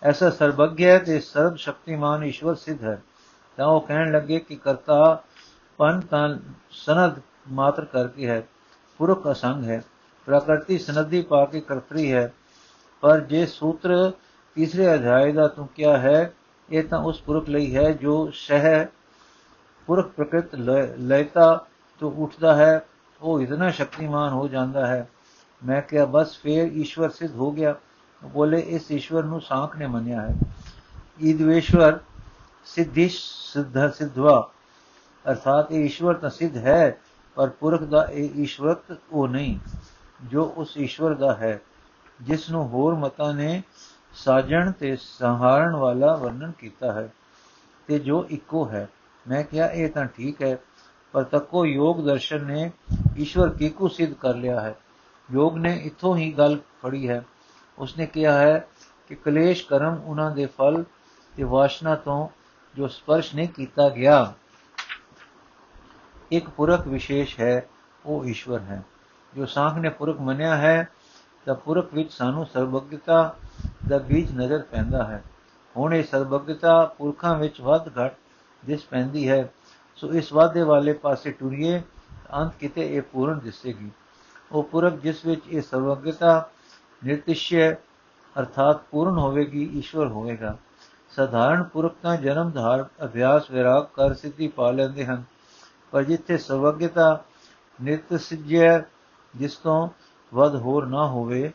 [0.04, 3.02] ਐਸਾ ਸਰਬਗਿਆ ਤੇ ਸਰਬ ਸ਼ਕਤੀਮਾਨ ਈਸ਼ਵਰ ਸਿੱਧ ਹੈ।
[3.58, 5.24] ਤਾਂ ਉਹ ਕਹਿਣ ਲੱਗੇ ਕਿ ਕਰਤਾ
[5.78, 6.30] ਪਨ ਤਾਂ
[6.72, 8.42] ਸਨਦ ਮਾਤਰ ਕਰਕੇ ਹੈ,
[9.00, 9.84] ਪੁਰਖ ਅਸੰਗ ਹੈ।
[10.28, 12.34] ਪ੍ਰਕਿਰਤੀ ਸਨਦੀ ਪਾ ਕੇ ਕਰਤਰੀ ਹੈ।
[13.02, 14.12] ਪਰ ਜੇ ਸੂਤਰ
[14.56, 16.34] ਤੀਸਰੇ ਅਧਿਆਇ ਦਾ ਤੂੰ ਕਿਹਾ ਹੈ
[16.70, 18.86] ਇਹ ਤਾਂ ਉਸ ਪੁਰਖ ਲਈ ਹੈ ਜੋ ਸਹਿ
[19.88, 20.56] ਪੁਰਖ ਪ੍ਰਕਿਰਤ
[20.98, 21.66] ਲੈਤਾ
[22.00, 22.86] ਤੋਂ ਉੱਠਦਾ ਹੈ,
[23.22, 25.10] ਉਹ ਇਤਨਾ ਸ਼ਕਤੀਮਾਨ ਹੋ ਜਾਂਦਾ ਹੈ।
[25.66, 27.76] ਮੈਂ ਕਿਹਾ, ਬਸ ਫੇਰ ਈਸ਼ਵਰ ਸਿੱਧ ਹੋ ਗਿਆ।
[28.24, 30.36] ਬੋਲੇ, ਇਸ ਈਸ਼ਵਰ ਨੂੰ ਸਾਖ ਨੇ ਮੰਨਿਆ ਹੈ।
[31.22, 32.00] ਈਦਵੇਸ਼ਵਰ
[32.66, 33.20] ਸਿੱਧਿਸ਼
[33.54, 34.50] ਸਿੱਧ, ਸਿੱਧਵਾ।
[35.32, 36.98] ਅਰਥਾਤ ਇਹ ਈਸ਼ਵਰ ਤਾਂ ਸਿੱਧ ਹੈ,
[37.36, 39.60] ਪਰ ਪੁਰਖ ਦਾ ਇਹ ਈਸ਼ਵਰਤ ਉਹ ਨਹੀਂ,
[40.24, 41.62] ਜੋ ਉਸ ਈਸ਼ਵਰ ਦਾ ਹੈ,
[42.22, 43.64] ਜਿਸ ਨੂੰ ਹੋਰ ਮਤਾਂ ਨੇ
[44.16, 47.10] ਸਾਜਣ ਤੇ ਸੰਹਾਰਨ ਵਾਲਾ ਵਰਣਨ ਕੀਤਾ ਹੈ
[47.88, 48.90] ਤੇ ਜੋ ਇੱਕੋ ਹੈ।
[49.28, 50.58] ਮੈਂ ਕਿਹਾ, ਇਹ ਤਾਂ ਠੀਕ ਹੈ,
[51.12, 52.72] ਪਰ ਤੱਕੋ ਯੋਗ ਦਰਸ਼ਨ ਨੇ
[53.18, 54.76] ਈਸ਼ਵਰ ਕੀਕੂ ਸਿੱਧ ਕਰ ਲਿਆ ਹੈ?
[55.32, 57.24] ਯੋਗ ਨੇ ਇਥੋਂ ਹੀ ਗੱਲ ਫੜੀ ਹੈ।
[57.80, 58.68] ਉਸਨੇ ਕਿਹਾ ਹੈ
[59.08, 60.84] ਕਿ ਕਲੇਸ਼ ਕਰਮ ਉਹਨਾਂ ਦੇ ਫਲ
[61.36, 62.28] ਤੇ ਵਾਸ਼ਨਾ ਤੋਂ
[62.76, 64.34] ਜੋ ਸਪਰਸ਼ ਨਹੀਂ ਕੀਤਾ ਗਿਆ।
[66.32, 67.68] ਇੱਕ ਪੁਰਖ ਵਿਸ਼ੇਸ਼ ਹੈ,
[68.06, 68.84] ਉਹ ਈਸ਼ਵਰ ਹੈ।
[69.36, 70.88] ਜੋ ਸਾਖ ਨੇ ਪੁਰਖ ਮੰਨਿਆ ਹੈ,
[71.46, 73.36] ਤਾਂ ਪੁਰਖ ਵਿੱਚ ਸਾਨੂੰ ਸਰਬਗਤਾ
[73.88, 75.24] ਦਾ ਬੀਜ ਨਜ਼ਰ ਪੈਂਦਾ ਹੈ।
[75.78, 78.16] ਹੁਣ ਇਹ ਸਰਬਗਤਾ ਪੁਰਖਾਂ ਵਿੱਚ ਵੱਧ ਘਟ
[78.66, 79.54] ਦਿਸ ਪੈਂਦੀ ਹੈ।
[79.96, 81.82] ਸੋ ਇਸ ਵਾਦੇ ਵਾਲੇ ਪਾਸੇ ਟੁਰੀਏ,
[82.34, 83.92] ਅੰਤ ਕਿਤੇ ਇਹ ਪੂਰਨ ਦਿਸੇਗੀ।
[84.52, 86.50] ਉਹ ਪੁਰਖ ਜਿਸ ਵਿੱਚ ਇਹ ਸਰਵਗਤਾ
[87.06, 87.74] ਨਿਰਤਿਸ਼ਯ
[88.40, 90.58] ਅਰਥਾਤ ਪੂਰਨ ਹੋਵੇਗੀ, ਈਸ਼ਵਰ ਹੋਵੇਗਾ।
[91.10, 95.24] ਸਧਾਰਨ ਪੁਰਖ ਤਾਂ ਜਨਮ ਧਾਰ, ਅਭਿਆਸ, ਵਿਰਾਗ, ਕਰ ਸਿੱਧੀ ਪਾ ਲੈਂਦੇ ਹਨ।
[95.92, 97.24] ਪਰ ਜਿੱਥੇ ਸਰਵਗਤਾ
[97.84, 98.80] ਨਿਰਤਿਸ਼ਯ
[99.36, 99.90] ਜਿਸ ਤੋਂ
[100.34, 101.52] ਵਧ ਹੋਰ ਨਾ ਹੋਵੇ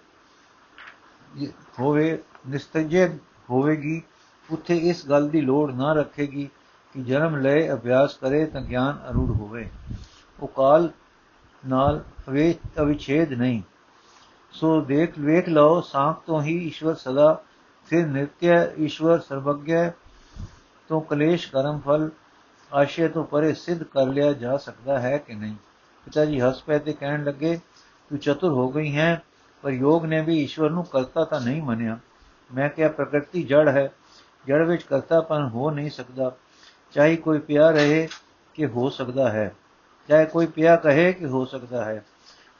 [1.80, 3.18] ਹੋਵੇ ਨਿਸਤਜੇ
[3.50, 4.02] ਹੋਵੇਗੀ,
[4.50, 6.50] ਉੱਥੇ ਇਸ ਗੱਲ ਦੀ ਲੋੜ ਨਾ ਰੱਖੇਗੀ
[6.94, 9.70] ਕਿ ਜਨਮ ਲਏ, ਅਭਿਆਸ ਕਰੇ ਤਾਂ ਗਿਆਨ ਅਰੂੜ ਹੋਵੇ।
[10.40, 10.90] ਉਹ ਕਾਲ
[11.66, 12.04] ਨਾਲ
[12.80, 13.62] ਅਵਿਛੇਦ ਨਹੀਂ।
[14.52, 17.42] ਸੋ ਦੇਖ ਵੇਖ ਲਓ ਸਾਖ ਤੋਂ ਹੀ ਈਸ਼ਵਰ ਸਦਾ।
[17.86, 19.90] ਫਿਰ ਨਿਤਯ ਈਸ਼ਵਰ ਸਰਵਗ੍ਯ
[20.88, 22.10] ਤੋਂ ਕਲੇਸ਼ ਕਰਮ ਫਲ,
[22.72, 25.54] ਆਸ਼ੇ ਤੋਂ ਪਰੇ ਸਿੱਧ ਕਰ ਲਿਆ ਜਾ ਸਕਦਾ ਹੈ ਕਿ ਨਹੀਂ?
[26.04, 27.60] ਪਿਤਾ ਜੀ ਹੱਸ ਪਏ ਤੇ ਕਹਿਣ ਲੱਗੇ,
[28.10, 29.22] ਤੂੰ ਚਤੁਰ ਹੋ ਗਈ ਹੈ।
[29.62, 31.98] ਪਰ ਯੋਗ ਨੇ ਵੀ ਈਸ਼ਵਰ ਨੂੰ ਕਰਤਾ ਤਾਂ ਨਹੀਂ ਮੰਨਿਆ।
[32.54, 33.92] ਮੈਂ ਕਿਹਾ ਪ੍ਰਕਿਰਤੀ ਜੜ ਹੈ।
[34.46, 36.32] ਜੜ ਵਿੱਚ ਕਰਤਾਪਨ ਹੋ ਨਹੀਂ ਸਕਦਾ।
[36.92, 38.08] ਚਾਹੇ ਕੋਈ ਪਿਆ ਰਹੇ
[38.54, 39.54] ਕਿ ਹੋ ਸਕਦਾ ਹੈ।
[40.08, 42.04] ਚਾਹੇ ਕੋਈ ਪਿਆ ਕਹੇ ਕਿ ਹੋ ਸਕਦਾ ਹੈ।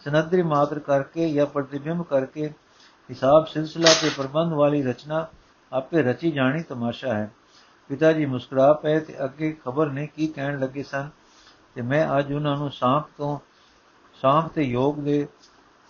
[0.05, 2.49] ਸਨਦਰੀ ਮਾਤਰ ਕਰਕੇ ਜਾਂ ਪ੍ਰਤੀਬਿੰਬ ਕਰਕੇ
[3.11, 5.27] ਹਿਸਾਬ ਸਿਲਸਿਲਾ ਤੇ ਪ੍ਰਬੰਧ ਵਾਲੀ ਰਚਨਾ
[5.73, 7.31] ਆਪੇ ਰਚੀ ਜਾਣੀ ਤਮਾਸ਼ਾ ਹੈ।
[7.89, 11.11] ਪਿਤਾ ਜੀ ਮੁਸਕਰਾ ਪਏ ਤੇ ਅੱਗੇ ਖਬਰ ਨਹੀਂ ਕੀ ਕਹਿਣ ਲੱਗੇ ਸਨ?
[11.75, 13.39] ਤੇ ਮੈਂ ਅੱਜ ਉਹਨਾਂ ਨੂੰ ਸਾਂਪ ਤੋਂ
[14.23, 15.29] ਸਾਂਪ ਤੇ ਯੋਗ ਦੇ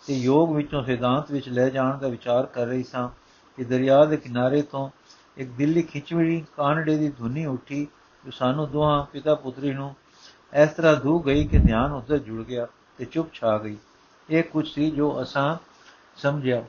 [0.06, 3.08] ਤੇ ਯੋਗ ਵਿੱਚੋਂ ਸਿਧਾਂਤ ਵਿੱਚ ਲੈ ਜਾਣ ਦਾ ਵਿਚਾਰ ਕਰ ਰਹੀ ਸਾਂ
[3.56, 4.90] ਕਿ ਦਰਿਆ ਦੇ ਕਿਨਾਰੇ ਤੋਂ
[5.36, 7.86] ਇੱਕ ਦਿੱਲੀ ਖਿਚਵੜੀ ਕਾਨੜੇ ਦੀ ਧੁਨੀ ਉੱਠੀ,
[8.24, 9.94] ਜੋ ਸਾਨੂੰ ਦੋਹਾਂ ਪਿਤਾ ਪੁੱਤਰੀ ਨੂੰ
[10.62, 12.66] ਇਸ ਤਰ੍ਹਾਂ ਧੂ ਗਈ ਕਿ ਧਿਆਨ ਉੱਤੇ ਜੁੜ ਗਿਆ
[12.98, 13.76] ਤੇ ਚੁੱਪ ਛਾ ਗਈ।
[14.30, 15.56] ਇਹ ਕੁਝ ਸੀ ਜੋ ਅਸਾਂ
[16.16, 16.64] ਸਮਝਿਆ।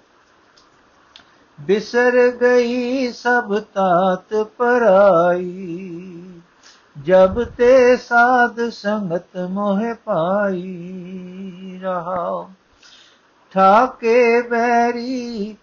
[1.61, 6.23] ਬਿਸਰ ਗਈ ਸਭ ਤਾਤ ਪਰਾਈ,
[7.05, 12.49] ਜਬ ਤੇ ਸਾਧ ਸੰਗਤ ਮੋਹ ਪਾਈ ਰਹਾ।
[13.51, 15.55] ਠਾਕੇ ਬੈਰੀ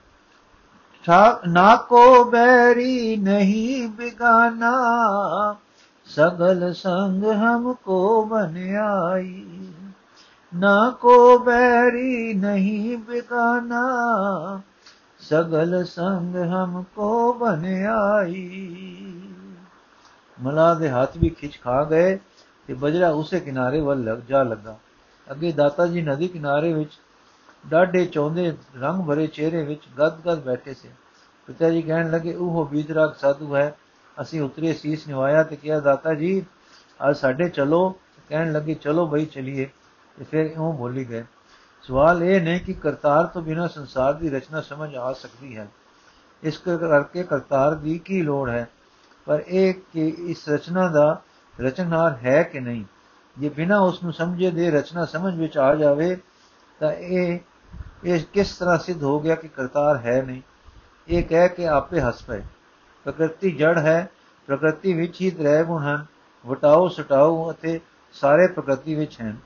[1.48, 4.72] ਨਾ ਕੋ ਬੈਰੀ ਨਹੀਂ ਬਿਗਾਨਾ,
[6.06, 9.72] ਸਗਲ ਸੰਗ ਹਮ ਕੋ ਬਨਿਆਈ।
[10.52, 13.80] ਨਾ ਕੋ ਬੈਰੀ ਨਹੀਂ ਬਿਗਾਨਾ,
[15.20, 18.44] ਸਗਲ ਸੰਗ ਹਮ ਕੋ ਬਨਿਆਈ।
[20.38, 22.18] ਮਲਾ ਦੇ ਹੱਥ ਵੀ ਖਿੱਚ ਖਾ ਗਏ
[22.68, 24.76] ਤੇ ਬਜਰਾ ਉਸੇ ਕਿਨਾਰੇ ਵੱਲ ਲੱਗ ਜਾ ਲੱਗਾ।
[25.30, 26.98] ਅੱਗੇ ਦਾਤਾ ਜੀ ਨਦੀ ਕਿਨਾਰੇ ਵਿੱਚ
[27.66, 30.88] ਡਾਢੇ ਚੌਂਦੇ ਰੰਗ ਭਰੇ ਚਿਹਰੇ ਵਿੱਚ ਗਦ-ਗਦ ਬੈਠੇ ਸੀ।
[31.46, 33.76] ਪਿਤਾ ਜੀ ਕਹਿਣ ਲੱਗੇ ਉਹ ਬੀਜਰਾਗ ਸਾਧੂ ਹੈ,
[34.20, 36.44] ਅਸੀਂ ਉਤਰੇ ਸੀਸ ਨਿਵਾਇਆ ਤੇ ਕਿਹਾ, ਦਾਤਾ ਜੀ,
[37.10, 37.94] ਅੱਜ ਸਾਡੇ ਚਲੋ।
[38.28, 39.70] ਕਹਿਣ ਲੱਗੇ, ਚਲੋ ਬਈ, ਚਲੀਏ।
[40.18, 41.24] ਤੇ ਫਿਰ ਉਹ ਬੋਲੀ ਗਏ।
[41.82, 45.68] ਸਵਾਲ ਇਹ ਨਹੀਂ ਕਿ ਕਰਤਾਰ ਤੋਂ ਬਿਨਾ ਸੰਸਾਰ ਦੀ ਰਚਨਾ ਸਮਝ ਆ ਸਕਦੀ ਹੈ।
[46.42, 48.68] ਇਸ ਕਰਕੇ ਕਰਤਾਰ ਦੀ ਕੀ ਲੋੜ ਹੈ?
[49.24, 51.22] ਪਰ ਇਹ ਕਿ ਇਸ ਰਚਨਾ ਦਾ
[51.60, 52.84] ਰਚਨਹਾਰ ਹੈ ਕਿ ਨਹੀਂ?
[53.38, 56.16] ਜੇ ਬਿਨਾ ਉਸ ਨੂੰ ਸਮਝੇ ਦੇ ਰਚਨਾ ਸਮਝ ਵਿੱਚ ਆ ਜਾਵੇ
[56.80, 57.38] ਤਾਂ ਇਹ
[58.04, 60.42] ਇਹ ਕਿਸ ਤਰ੍ਹਾਂ ਸਿੱਧ ਹੋ ਗਿਆ ਕਿ ਕਰਤਾਰ ਹੈ ਨਹੀਂ?
[61.08, 62.42] ਇਹ ਕਹਿ ਕੇ ਆਪੇ ਹੱਸ ਪਏ।
[63.04, 64.10] ਪ੍ਰਕਿਰਤੀ ਜੜ ਹੈ,
[64.46, 66.06] ਪ੍ਰਕਿਰਤੀ ਵਿੱਚ ਹੀ ਤ੍ਰੈ ਗੁਣ ਹਨ।
[66.46, 67.80] ਵਟਾਓ, ਸਟਾਓ ਅਤੇ
[68.12, 69.36] ਸਾਰੇ ਪ੍ਰਕਿਰਤੀ ਵਿੱਚ ਹਨ।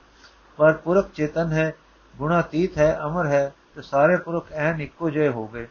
[0.57, 1.73] ਪਰ ਪੁਰਖ ਚੇਤਨ ਹੈ,
[2.17, 5.67] ਗੁਣਾਤੀਤ ਹੈ, ਅਮਰ ਹੈ, ਤੇ ਸਾਰੇ ਪੁਰਖ ਐਨ ਇੱਕੋ ਜਿਹੇ ਹੋ ਗਏ।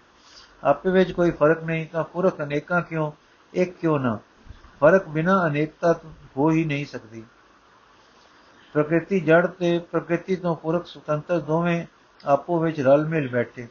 [0.64, 3.12] ਆਪੇ ਵਿੱਚ ਕੋਈ ਫ਼ਰਕ ਨਹੀਂ, ਤਾਂ ਪੁਰਖ ਅਨੇਕਾਂ ਕਿਉਂ,
[3.54, 4.18] ਇੱਕ ਕਿਉਂ ਨਾ?
[4.80, 6.00] ਫ਼ਰਕ ਬਿਨਾ ਅਨੇਕਤਾ
[6.36, 7.24] ਹੋ ਹੀ ਨਹੀਂ ਸਕਦੀ।
[8.72, 11.86] ਪ੍ਰਕਿਰਤੀ ਜੜ ਤੇ ਪ੍ਰਕਿਰਤੀ ਤੋਂ ਪੁਰਖ ਸੁਤੰਤਰ ਦੋਵੇਂ
[12.24, 13.68] ਆਪੋ ਵਿੱਚ ਰਲ ਮਿਲ ਬੈਠੇ।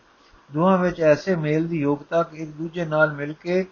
[0.54, 3.66] ਦੋਹਾਂ ਵਿੱਚ ਐਸੇ ਮੇਲ ਦੀ ਯੋਗਤਾ ਕਿ ਇੱਕ ਦੂਜੇ ਨਾਲ ਮਿਲ ਕੇ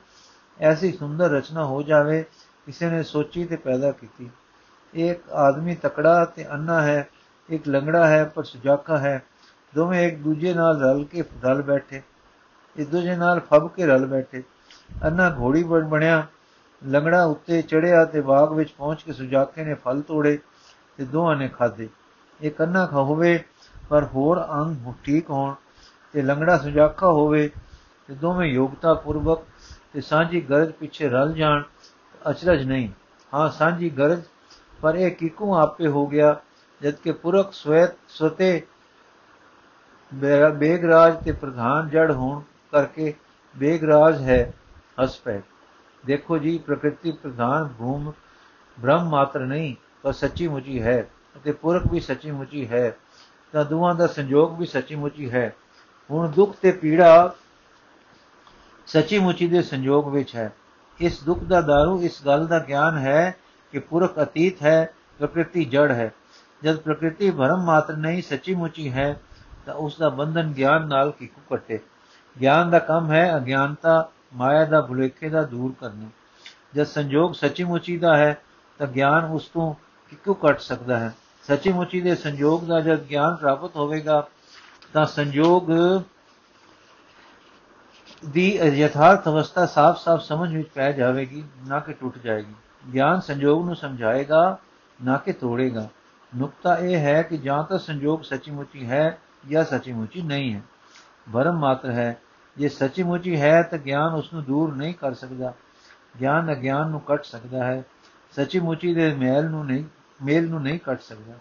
[0.59, 2.23] ਐਸੀ ਸੁੰਦਰ ਰਚਨਾ ਹੋ ਜਾਵੇ,
[2.65, 4.29] ਕਿਸੇ ਨੇ ਸੋਚੀ ਤੇ ਪੈਦਾ ਕੀਤੀ।
[4.93, 7.09] ਇੱਕ ਆਦਮੀ ਤਕੜਾ ਤੇ ਅੰਨਾ ਹੈ,
[7.49, 9.23] ਇੱਕ ਲੰਗੜਾ ਹੈ, ਪਰ ਸੁਜਾਖਾ ਹੈ।
[9.75, 12.01] ਦੋਵੇਂ ਇੱਕ ਦੂਜੇ ਨਾਲ ਰਲ ਕੇ ਰਲ ਬੈਠੇ।
[12.77, 14.43] ਇੱਕ ਦੂਜੇ ਨਾਲ ਫੱਬ ਕੇ ਰਲ ਬੈਠੇ।
[15.03, 16.27] ਅੰਨਾ ਘੋੜੀ ਬਣ ਬਣਿਆ,
[16.85, 20.37] ਲੰਗੜਾ ਉੱਤੇ ਚੜਿਆ ਤੇ ਬਾਗ ਵਿੱਚ ਪਹੁੰਚ ਕੇ ਸੁਜਾਖੇ ਨੇ ਫਲ ਤੋੜੇ।
[20.99, 21.87] ਤੇ ਦੋਹਾਂ ਨੇ ਖਾਧੇ।
[22.39, 23.37] ਇਹ ਕੰਨਾ ਖਾ ਹੋਵੇ,
[23.89, 25.53] ਪਰ ਹੋਰ ਅੰਗ ਠੀਕ ਹੋਣ,
[26.13, 27.49] ਤੇ ਲੰਗੜਾ ਸੁਜਾਖਾ ਹੋਵੇ,
[28.09, 29.43] ਤੇ ਦੋਵੇਂ ਯੋਗਤਾ ਪੂਰਵਕ
[29.93, 31.63] ਤੇ ਸਾਂਝੀ ਗਰਜ ਪਿੱਛੇ ਰਲ ਜਾਣ,
[32.29, 32.89] ਅਚਰਜ ਨਹੀਂ।
[33.33, 34.21] ਹਾਂ, ਸਾਂਝੀ ਗਰਜ,
[34.81, 36.35] ਪਰ ਇਹ ਕਿਕੂ ਆਪੇ ਹੋ ਗਿਆ
[36.81, 38.61] ਜਦ ਕਿ ਪੁਰਖ ਸਵੈਤ ਸਤੇ
[40.11, 42.41] ਬੇਗਰਾਜ ਤੇ ਪ੍ਰਧਾਨ ਜੜ ਹੋਣ
[42.71, 43.13] ਕਰਕੇ
[43.55, 44.53] ਬੇਗਰਾਜ ਹੈ
[45.03, 45.21] ਹਸ
[46.03, 48.11] ਦੇਖੋ ਜੀ, ਪ੍ਰਕਿਰਤੀ ਪ੍ਰਧਾਨ, ਭੂਮ,
[48.77, 52.95] ਬ੍ਰਹਮ ਮਾਤਰ ਨਹੀਂ। ਪਰ ਸੱਚੀ ਮੁਚੀ ਹੈ ਅਤੇ ਪੁਰਖ ਵੀ ਸੱਚੀ ਮੁਚੀ ਹੈ,
[53.51, 55.55] ਤਾਂ ਦੋਵਾਂ ਦਾ ਸੰਯੋਗ ਵੀ ਸੱਚੀ ਮੁਚੀ ਹੈ।
[56.11, 57.35] ਹੁਣ ਦੁੱਖ ਤੇ ਪੀੜਾ
[58.87, 60.53] ਸੱਚੀ ਮੁਚੀ ਦੇ ਸੰਯੋਗ ਵਿੱਚ ਹੈ।
[60.99, 63.35] ਇਸ ਦੁੱਖ ਦਾ ਦਾਰੂ, ਇਸ ਗੱਲ ਦਾ ਗਿਆਨ ਹੈ
[63.71, 66.13] ਕਿ ਪੁਰਖ ਅਤੀਤ ਹੈ, ਪ੍ਰਕਿਰਤੀ ਜੜ ਹੈ।
[66.63, 69.21] ਜਦ ਪ੍ਰਕਿਰਤੀ ਭਰਮ ਮਾਤਰ ਨਹੀਂ ਸੱਚੀ ਮੁਚੀ ਹੈ,
[69.65, 71.79] ਤਾਂ ਉਸ ਦਾ ਬੰਧਨ ਗਿਆਨ ਨਾਲ ਕਿਕੂ ਕੱਟੇ।
[72.41, 76.09] ਗਿਆਨ ਦਾ ਕੰਮ ਹੈ ਅਗਿਆਨਤਾ, ਮਾਇਆ ਦਾ ਭੁਲੇਖੇ ਦਾ ਦੂਰ ਕਰਨਾ।
[76.75, 78.41] ਜਦ ਸੰਜੋਗ ਸੱਚੀ ਮੁਚੀ ਦਾ ਹੈ,
[78.77, 79.75] ਤਾਂ ਗਿਆਨ ਉਸ ਤੋਂ
[80.09, 81.15] ਕਿਕੂ ਕੱਟ ਸਕਦਾ ਹੈ?
[81.47, 84.27] ਸੱਚੀ ਮੁਚੀ ਦੇ ਸੰਜੋਗ ਦਾ ਜਦ ਗਿਆਨ ਪ੍ਰਾਪਤ ਹੋਵੇਗਾ,
[84.93, 85.71] ਤਾਂ ਸੰਜੋਗ
[88.29, 92.53] ਦੀ ਯਥਾਰਥ ਅਵਸਥਾ ਸਾਫ਼-ਸਾਫ਼ ਸਮਝ ਵਿੱਚ ਪੈ ਜਾਵੇਗੀ, ਨਾ ਕਿ ਟੁੱਟ ਜਾਏਗੀ।
[92.93, 94.57] ਗਿਆਨ ਸੰਜੋਗ ਨੂੰ ਸਮਝਾਏਗਾ,
[95.03, 95.89] ਨਾ ਕਿ ਤੋੜੇਗਾ।
[96.37, 99.17] ਨੁਕਤਾ ਇਹ ਹੈ ਕਿ ਜਾਂ ਤਾਂ ਸੰਜੋਗ ਸੱਚੀ ਮੁਚੀ ਹੈ
[99.49, 100.61] ਜਾਂ ਸੱਚੀ ਮੁਚੀ ਨਹੀਂ ਹੈ।
[101.33, 102.21] ਭਰਮ ਮਾਤਰ ਹੈ।
[102.57, 105.53] ਜੇ ਸੱਚੀ ਮੁਚੀ ਹੈ, ਤਾਂ ਗਿਆਨ ਉਸ ਨੂੰ ਦੂਰ ਨਹੀਂ ਕਰ ਸਕਦਾ।
[106.19, 107.83] ਗਿਆਨ ਅਗਿਆਨ ਨੂੰ ਕੱਟ ਸਕਦਾ ਹੈ।
[108.31, 109.83] ਸੱਚੀ ਮੁਚੀ ਦੇ ਮੇਲ ਨੂੰ ਨਹੀਂ
[110.21, 111.33] ਮੇਲ ਨੂੰ ਨਹੀਂ ਕੱਟ ਸਕਦਾ।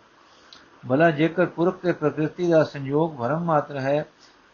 [0.88, 4.06] ਭਲਾ ਜੇਕਰ ਪੁਰਖ ਤੇ ਪ੍ਰਕਿਰਤੀ ਦਾ ਸੰਯੋਗ ਭਰਮ ਮਾਤਰ ਹੈ,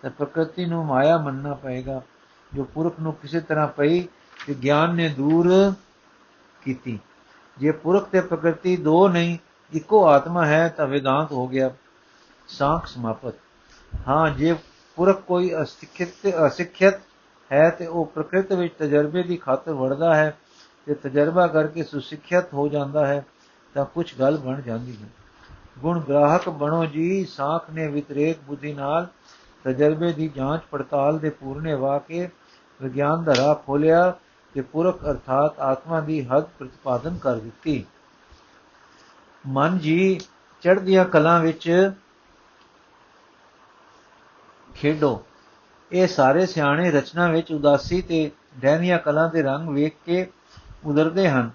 [0.02, 2.02] ਤਾਂ ਪ੍ਰਕਿਰਤੀ ਨੂੰ ਮਾਇਆ ਮੰਨਣਾ ਪਏਗਾ,
[2.54, 4.00] ਜੋ ਪੁਰਖ ਨੂੰ ਕਿਸੇ ਤਰ੍ਹਾਂ ਪਈ
[4.46, 5.72] ਕਿ ਗਿਆਨ ਨੇ ਦੂਰ
[6.64, 7.00] ਕੀਤੀ।
[7.58, 9.38] ਜੇ ਪੁਰਖ ਤੇ ਪ੍ਰਕਿਰਤੀ ਦੋ ਨਹੀਂ,
[9.72, 11.70] ਇੱਕੋ ਆਤਮਾ ਹੈ, ਤਾਂ ਵਿਦਾਂਤ ਹੋ ਗਿਆ।
[12.48, 13.34] ਸਾਖ ਸਮਾਪਤ।
[14.08, 14.54] ਹਾਂ, ਜੇ
[14.96, 16.08] ਪੁਰਖ ਕੋਈ ਅਸਿੱਖਿਤ
[16.46, 16.94] ਅਸਿੱਖਿਤ
[17.52, 20.38] ਹੈ, ਤੇ ਉਹ ਪ੍ਰਕਿਰਤ ਵਿੱਚ ਤਜਰਬੇ ਦੀ ਖਾਤਰ ਵੜਦਾ ਹੈ,
[20.86, 23.26] ਤੇ ਤਜਰਬਾ ਕਰਕੇ ਸੁਸਿੱਖਿਅਤ ਹੋ ਜਾਂਦਾ ਹੈ
[23.74, 25.08] ਤਾਂ ਕੁਝ ਗੱਲ ਬਣ ਜਾਂਦੀ ਹੈ।
[25.78, 29.06] ਗੁਣ ਗ੍ਰਾਹਕ ਬਣੋ ਜੀ, ਸਾਖ ਨੇ ਵਿਤਰੇਕ ਬੁੱਧੀ ਨਾਲ
[29.64, 32.28] ਤਜਰਬੇ ਦੀ ਜਾਂਚ ਪੜਤਾਲ ਦੇ ਪੂਰਨੇ ਵਾਕੇ
[32.82, 34.14] ਵਿਗਿਆਨ ਦਾ ਰਾਹ ਖੋਲਿਆ
[34.54, 37.84] ਤੇ ਪੁਰਖ ਅਰਥਾਤ ਆਤਮਾ ਦੀ ਹੱਦ ਪ੍ਰਤੀਪਾਦਨ ਕਰ ਦਿੱਤੀ।
[39.46, 40.20] ਮਨ ਜੀ,
[40.62, 41.92] ਚੜ੍ਹਦੀਆਂ ਕਲਾਂ ਵਿੱਚ
[44.74, 45.24] ਖੇਡੋ।
[45.92, 50.26] ਇਹ ਸਾਰੇ ਸਿਆਣੇ ਰਚਨਾ ਵਿੱਚ ਉਦਾਸੀ ਤੇ ਡੈਨੀਆਂ ਕਲਾਂ ਦੇ ਰੰਗ ਵੇਖ ਕੇ
[50.84, 51.50] ਉਦਰਦੇ ਹਨ।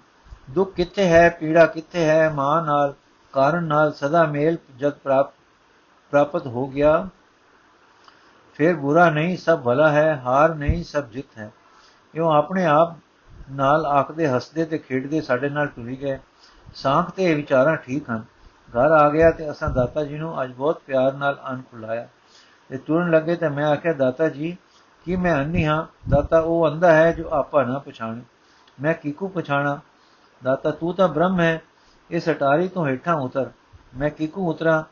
[0.50, 2.94] ਦੁੱਖ ਕਿੱਥੇ ਹੈ, ਪੀੜਾ ਕਿੱਥੇ ਹੈ, ਮਾਂ ਨਾਲ,
[3.32, 4.92] ਕਾਰਨ ਨਾਲ ਸਦਾ ਮੇਲ ਜਦ
[6.10, 7.08] ਪ੍ਰਾਪਤ ਹੋ ਗਿਆ।
[8.54, 11.50] ਫਿਰ ਬੁਰਾ ਨਹੀਂ, ਸਭ ਭਲਾ ਹੈ, ਹਾਰ ਨਹੀਂ, ਸਭ ਜਿੱਤ ਹੈ।
[12.12, 12.96] ਕਿਉਂ ਆਪਣੇ ਆਪ
[13.50, 16.18] ਨਾਲ ਆਖਦੇ, ਹੱਸਦੇ ਤੇ ਖੇਡਦੇ ਸਾਡੇ ਨਾਲ ਟੁਰੀ ਗਏ।
[16.74, 18.24] ਸਾਖ ਤੇ ਵਿਚਾਰਾਂ ਠੀਕ ਹਨ।
[18.70, 22.08] ਘਰ ਆ ਗਿਆ ਤੇ ਅਸਾਂ ਦਾਤਾ ਜੀ ਨੂੰ ਅੱਜ ਬਹੁਤ ਪਿਆਰ ਨਾਲ ਅੰਨ ਖੁਲਾਇਆ।
[22.68, 24.56] ਤੇ ਤੁਰਨ ਲੱਗੇ ਤੇ ਮੈਂ ਆਖਿਆ, ਦਾਤਾ ਜੀ,
[25.04, 25.86] ਕਿ ਮੈਂ ਅੰਨੀ ਹਾਂ?
[26.10, 28.22] ਦਾਤਾ, ਉਹ ਅੰਦਾ ਹੈ ਜੋ ਆਪਾ ਨਾ ਪਛਾਣੇ।
[28.82, 29.80] ਮੈਂ ਕਿਕੂ ਪਛਾਣਾ?
[30.44, 31.62] ਦਾਤਾ ਤੂੰ ਤਾਂ ਬ੍ਰਹਮ ਹੈ,
[32.10, 33.50] ਇਸ ਅਟਾਰੀ ਤੋਂ ਹੇਠਾਂ ਉਤਰ।
[33.96, 34.84] ਮੈਂ ਕਿਕੂ ਉਤਰਾ,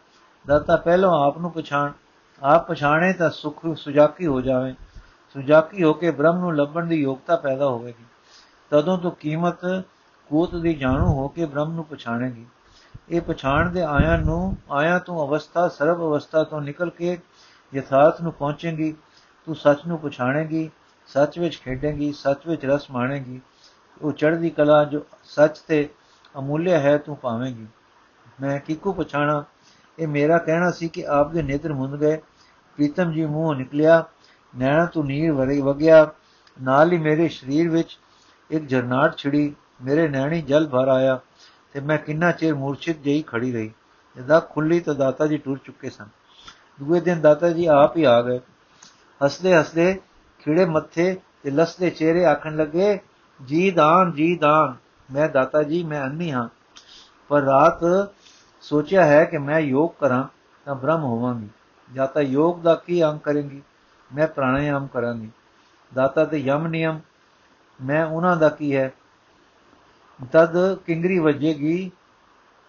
[0.46, 1.92] ਦਾਤਾ ਪਹਿਲਾਂ ਆਪ ਨੂੰ ਪਛਾਣ,
[2.42, 4.74] ਆਪ ਪਛਾਣੇ ਤਾਂ ਸੁਖ ਸੁਜਾਕੀ ਹੋ ਜਾਵੇ।
[5.32, 8.04] ਸੁਜਾਕੀ ਹੋ ਕੇ ਬ੍ਰਹਮ ਨੂੰ ਲੱਭਣ ਦੀ ਯੋਗਤਾ ਪੈਦਾ ਹੋਵੇਗੀ।
[8.70, 9.84] ਤਦੋਂ ਤੋਂ ਕੀਮਤ
[10.26, 12.46] ਕੂਤ ਦੀ ਜਾਣੂ ਹੋ ਕੇ ਬ੍ਰਹਮ ਨੂੰ ਪਛਾਣੇਗੀ।
[13.08, 17.18] ਇਹ ਪਛਾਣ ਦੇ ਆਇਆ ਨੂੰ, ਆਇਆ ਤੋਂ ਅਵਸਥਾ ਸਰਬ ਅਵਸਥਾ ਤੋਂ ਨਿਕਲ ਕੇ
[17.74, 18.92] ਯਥਾਰਥ ਨੂੰ ਪਹੁੰਚੇਗੀ।
[19.46, 20.70] ਤੂੰ ਸੱਚ ਨੂੰ ਪਛਾਣੇਗੀ,
[21.06, 23.40] ਸੱਚ ਵਿੱਚ ਖੇਡੇਗੀ, ਸੱਚ ਵਿੱਚ ਰਸ ਮਾਣੇਗੀ।
[24.02, 25.88] ਉਹ ਚੜ੍ਹਦੀ ਕਲਾ ਜੋ ਸੱਚ ਤੇ
[26.38, 27.66] ਅਮੁੱਲਿਆ ਹੈ, ਤੂੰ ਪਾਵੇਂਗੀ
[28.40, 29.44] ਮੈਂ ਕਿਕੂ ਪਛਾਣਾ।
[29.98, 32.16] ਇਹ ਮੇਰਾ ਕਹਿਣਾ ਸੀ ਕਿ ਆਪ ਦੇ ਨੇਤਰ ਮੁੰਦ ਗਏ।
[32.76, 34.04] ਪ੍ਰੀਤਮ ਜੀ ਮੂੰਹ ਨਿਕਲਿਆ।
[34.58, 36.11] ਨੈਣਾ ਤੋਂ ਨੀਰ ਵਰੇ ਵਗਿਆ।
[36.62, 37.98] ਨਾਲ ਹੀ ਮੇਰੇ ਸਰੀਰ ਵਿੱਚ
[38.50, 41.20] ਇੱਕ ਜਰਨਾਟ ਛਿੜੀ। ਮੇਰੇ ਨੈਣੀ ਜਲ ਭਰ ਆਇਆ
[41.72, 43.72] ਤੇ ਮੈਂ ਕਿੰਨਾ ਚਿਰ ਮੂਰਛਿਤ ਜਈ ਖੜੀ ਰਹੀ।
[44.16, 46.06] ਜਦ ਖੁੱਲੀ ਤਾਂ ਦਾਤਾ ਜੀ ਟੁਰ ਚੁੱਕੇ ਸਨ।
[46.82, 48.40] ਦੂਏ ਦਿਨ ਦਾਤਾ ਜੀ ਆਪ ਹੀ ਆ ਗਏ।
[49.24, 50.00] ਹੱਸਦੇ ਹੱਸਦੇ
[50.38, 52.98] ਖਿੜੇ ਮੱਥੇ ਤੇ ਲਸਦੇ ਚਿਹਰੇ ਆਖਣ ਲੱਗੇ
[53.44, 54.77] ਜੀ ਦਾਨ ਜੀ ਦਾਨ।
[55.14, 56.48] ਮੈਂ ਦਾਤਾ ਜੀ, ਮੈਂ ਅੰਨੀ ਹਾਂ।
[57.29, 58.11] ਪਰ ਰਾਤ
[58.61, 60.24] ਸੋਚਿਆ ਹੈ ਕਿ ਮੈਂ ਯੋਗ ਕਰਾਂ
[60.64, 61.48] ਤਾਂ ਬ੍ਰਹਮ ਹੋਵਾਂਗੀ।
[61.92, 63.62] ਜਾਂ ਤਾਂ ਯੋਗ ਦਾ ਕੀ ਅੰਗ ਕਰਾਂਗੀ?
[64.14, 65.31] ਮੈਂ ਪ੍ਰਾਣਾਯਾਮ ਕਰਾਂਗੀ।
[65.94, 67.01] ਦਾਤਾ ਤੇ ਯਮ ਨਿਯਮ।
[67.85, 68.92] ਮੈਂ ਉਹਨਾਂ ਦਾ ਕੀ ਹੈ?
[70.33, 71.90] ਤਦ ਕਿੰਗਰੀ ਵੱਜੇਗੀ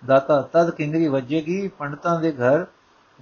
[0.05, 2.65] ਦਾਤਾ, ਤਦ ਕਿੰਗਰੀ ਵੱਜੇਗੀ, ਪੰਡਤਾਂ ਦੇ ਘਰ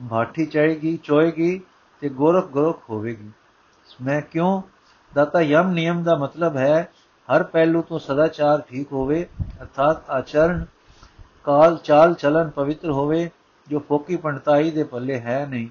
[0.09, 1.61] ਭਾਠੀ ਚੜੇਗੀ ਚੋਏਗੀ
[1.99, 3.31] ਤੇ ਗੋਰਖ ਗੋਰਖ ਹੋਵੇਗੀ।
[4.03, 4.61] ਮੈਂ ਕਿਉਂ?
[5.13, 6.93] ਦਾਤਾ ਯਮ ਨਿਯਮ ਦਾ ਮਤਲਬ ਹੈ
[7.35, 9.27] ਹਰ ਪਹਿਲੂ ਤੋਂ ਸਦਾਚਾਰ ਠੀਕ ਹੋਵੇ,
[9.61, 10.65] ਅਰਥਾਤ ਆਚਰਣ,
[11.43, 13.29] ਕਾਲ ਚਾਲ ਚਲਨ ਪਵਿੱਤਰ ਹੋਵੇ,
[13.67, 15.69] ਜੋ ਫੋਕੀ ਪੰਡਤਾਈ ਦੇ ਪੱਲੇ ਹੈ ਨਹੀਂ।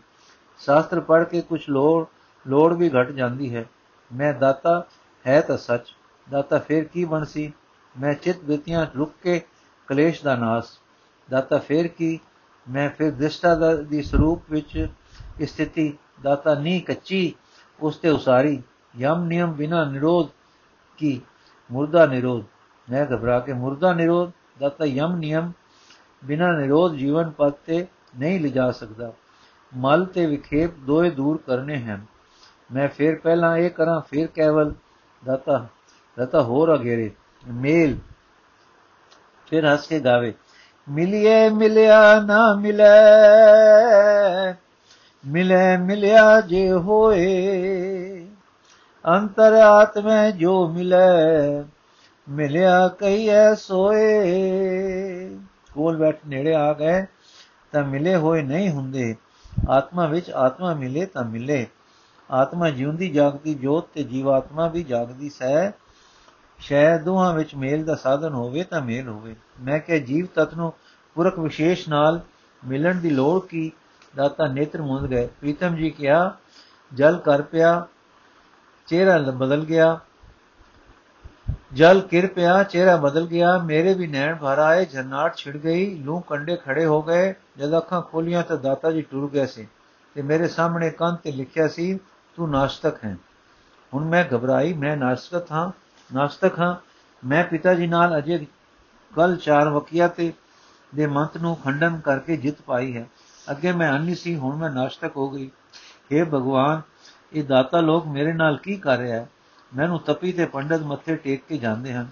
[0.58, 2.06] ਸ਼ਾਸਤਰ ਪੜ੍ਹ ਕੇ ਕੁਝ ਲੋੜ
[2.46, 3.64] ਲੋੜ ਵੀ ਘਟ ਜਾਂਦੀ ਹੈ।
[4.10, 4.86] ਮੈਂ ਦਾਤਾ
[5.26, 5.94] ਹੈ ਤਾਂ ਸੱਚ।
[6.30, 7.52] ਦਾਤਾ ਫਿਰ ਕੀ ਬਣ ਸੀ?
[7.94, 9.40] ਮੈਂ ਚਿਤ ਬਿਤੀਆਂ ਰੁਕ ਕੇ
[9.86, 10.78] ਕਲੇਸ਼ ਦਾ ਨਾਸ।
[11.30, 12.18] ਦਾਤਾ ਫਿਰ ਕੀ?
[12.66, 14.88] ਮੈਂ ਫਿਰ ਦ੍ਰਿਸ਼ਟਾ ਦੀ ਸਰੂਪ ਵਿੱਚ
[15.44, 17.34] ਸਥਿਤੀ। ਦਾਤਾ ਨੀ ਕੱਚੀ,
[17.80, 18.62] ਉਸ ਤੇ ਉਸਾਰੀ।
[18.98, 20.28] ਯਮ ਨਿਯਮ ਬਿਨਾ ਨਿਰੋਧ
[20.98, 21.20] ਕੀ?
[21.70, 22.44] ਮੁਰਦਾ ਨਿਰੋਧ
[22.88, 25.52] ਮੈਂ ਘਬਰਾ ਕੇ ਮੁਰਦਾ ਨਿਰੋਧ ਦਾਤਾ ਯਮ ਨਿਯਮ
[26.24, 27.86] ਬਿਨਾ ਨਿਰੋਧ ਜੀਵਨ ਪਦ ਤੇ
[28.18, 29.12] ਨਹੀਂ ਲਿਜਾ ਸਕਦਾ
[29.72, 32.04] ਮਲ ਤੇ ਵਿਖੇਪ ਦੋਏ ਦੂਰ ਕਰਨੇ ਹਨ
[32.72, 34.74] ਮੈਂ ਫਿਰ ਪਹਿਲਾਂ ਇਹ ਕਰਾਂ ਫਿਰ ਕੇਵਲ
[35.22, 35.66] ਦਾਤਾ
[36.16, 37.10] ਦਾਤਾ ਹੋਰ ਅਗੇਰੇ
[37.44, 37.96] ਮੇਲ
[39.46, 40.32] ਫਿਰ ਹੱਸ ਕੇ ਗਾਵੇ
[40.88, 42.84] ਮਿਲਿਏ ਮਿਲਿਆ ਨਾ ਮਿਲੇ
[45.24, 48.25] ਮਿਲੇ ਮਿਲਿਆ ਜੇ ਹੋਏ
[49.06, 51.64] ਅੰਤਰ ਆਤਮੈ ਜੋ ਮਿਲੇ,
[52.28, 54.20] ਮਿਲਿਆ ਕਈਐ ਸੋਏ।
[55.74, 57.06] ਕੋਲ ਬੈਠ ਨੇੜੇ ਆ ਗਏ,
[57.72, 59.16] ਤਾਂ ਮਿਲੇ ਹੋਏ ਨਹੀਂ ਹੁੰਦੇ।
[59.68, 61.66] ਆਤਮਾ ਵਿੱਚ ਆਤਮਾ ਮਿਲੇ ਤਾਂ ਮਿਲੇ।
[62.30, 65.70] ਆਤਮਾ ਜਿਉਂਦੀ ਜਾਗਦੀ ਜੋਤ ਤੇ ਜੀਵਾਤਮਾ ਵੀ ਜਾਗਦੀ ਸਹਿ
[66.58, 70.72] ਸ਼ੈ ਦੋਹਾਂ ਵਿੱਚ ਮੇਲ ਦਾ ਸਾਧਨ ਹੋਵੇ ਤਾਂ ਮੇਲ ਹੋਵੇ। ਮੈਂ ਕਿ ਜੀਵ ਤਤ ਨੂੰ
[71.14, 72.20] ਪੁਰਖ ਵਿਸ਼ੇਸ਼ ਨਾਲ
[72.66, 73.72] ਮਿਲਣ ਦੀ ਲੋੜ ਕੀ?
[74.16, 76.36] ਦਾਤਾ ਨੇਤਰ ਮੁੰਦ ਗਏ। ਪ੍ਰੀਤਮ ਜੀ ਕਿਹਾ,
[76.94, 77.86] ਜਲ ਕਰ ਪਿਆ
[78.86, 79.98] ਚਿਹਰਾ ਬਦਲ ਗਿਆ।
[81.72, 86.20] ਜਲ ਕਿਰ ਪਿਆ, ਚਿਹਰਾ ਬਦਲ ਗਿਆ। ਮੇਰੇ ਵੀ ਨੈਣ ਭਰ ਆਏ, ਜਨਾਟ ਛਿੜ ਗਈ। ਲੂ
[86.20, 89.68] ਕੰਡੇ ਖੜੇ ਹੋ ਗਏ। ਜਦ ਅੱਖਾਂ ਖੋਲੀਆਂ ਤਾਂ ਦਾਤਾ ਜੀ ਟੁਰ ਗਏ ਸੀ
[90.14, 91.98] ਤੇ ਮੇਰੇ ਸਾਹਮਣੇ ਕੰਨ ਤੇ ਲਿਖਿਆ ਸੀ,
[92.36, 93.16] ਤੂੰ ਨਾਸਤਕ ਹੈ।
[93.94, 95.70] ਹੁਣ ਮੈਂ ਘਬਰਾਈ, ਮੈਂ ਨਾਸਤਕ ਹਾਂ
[96.14, 96.76] ਨਾਸਤਕ ਹਾਂ।
[97.26, 98.46] ਮੈਂ ਪਿਤਾ ਜੀ ਨਾਲ ਅਜੇ
[99.14, 100.32] ਕੱਲ ਚਾਰ ਵਕੀਆ ਤੇ
[100.94, 103.06] ਦੇ ਮੰਤ ਨੂੰ ਖੰਡਨ ਕਰਕੇ ਜਿੱਤ ਪਾਈ ਹੈ।
[103.50, 105.50] ਅੱਗੇ ਮੈਂ ਅੰਨੀ ਸੀ, ਹੁਣ ਮੈਂ ਨਾਸਤਕ ਹੋ ਗਈ।
[106.12, 106.82] हे ਭਗਵਾਨ
[107.32, 109.28] ਇਹ ਦਾਤਾ ਲੋਕ ਮੇਰੇ ਨਾਲ ਕੀ ਕਰ ਰਿਹਾ ਹੈ?
[109.76, 112.08] ਮੈਨੂੰ ਤਪੀ ਤੇ ਪੰਡਤ ਮੱਥੇ ਟੇਕ ਕੇ ਜਾਂਦੇ ਹਨ।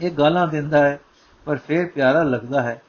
[0.00, 1.00] ਇਹ ਗਾਲਾਂ ਦਿੰਦਾ ਹੈ,
[1.44, 2.82] ਪਰ ਫੇਰ ਪਿਆਰਾ ਲੱਗਦਾ ਹੈ।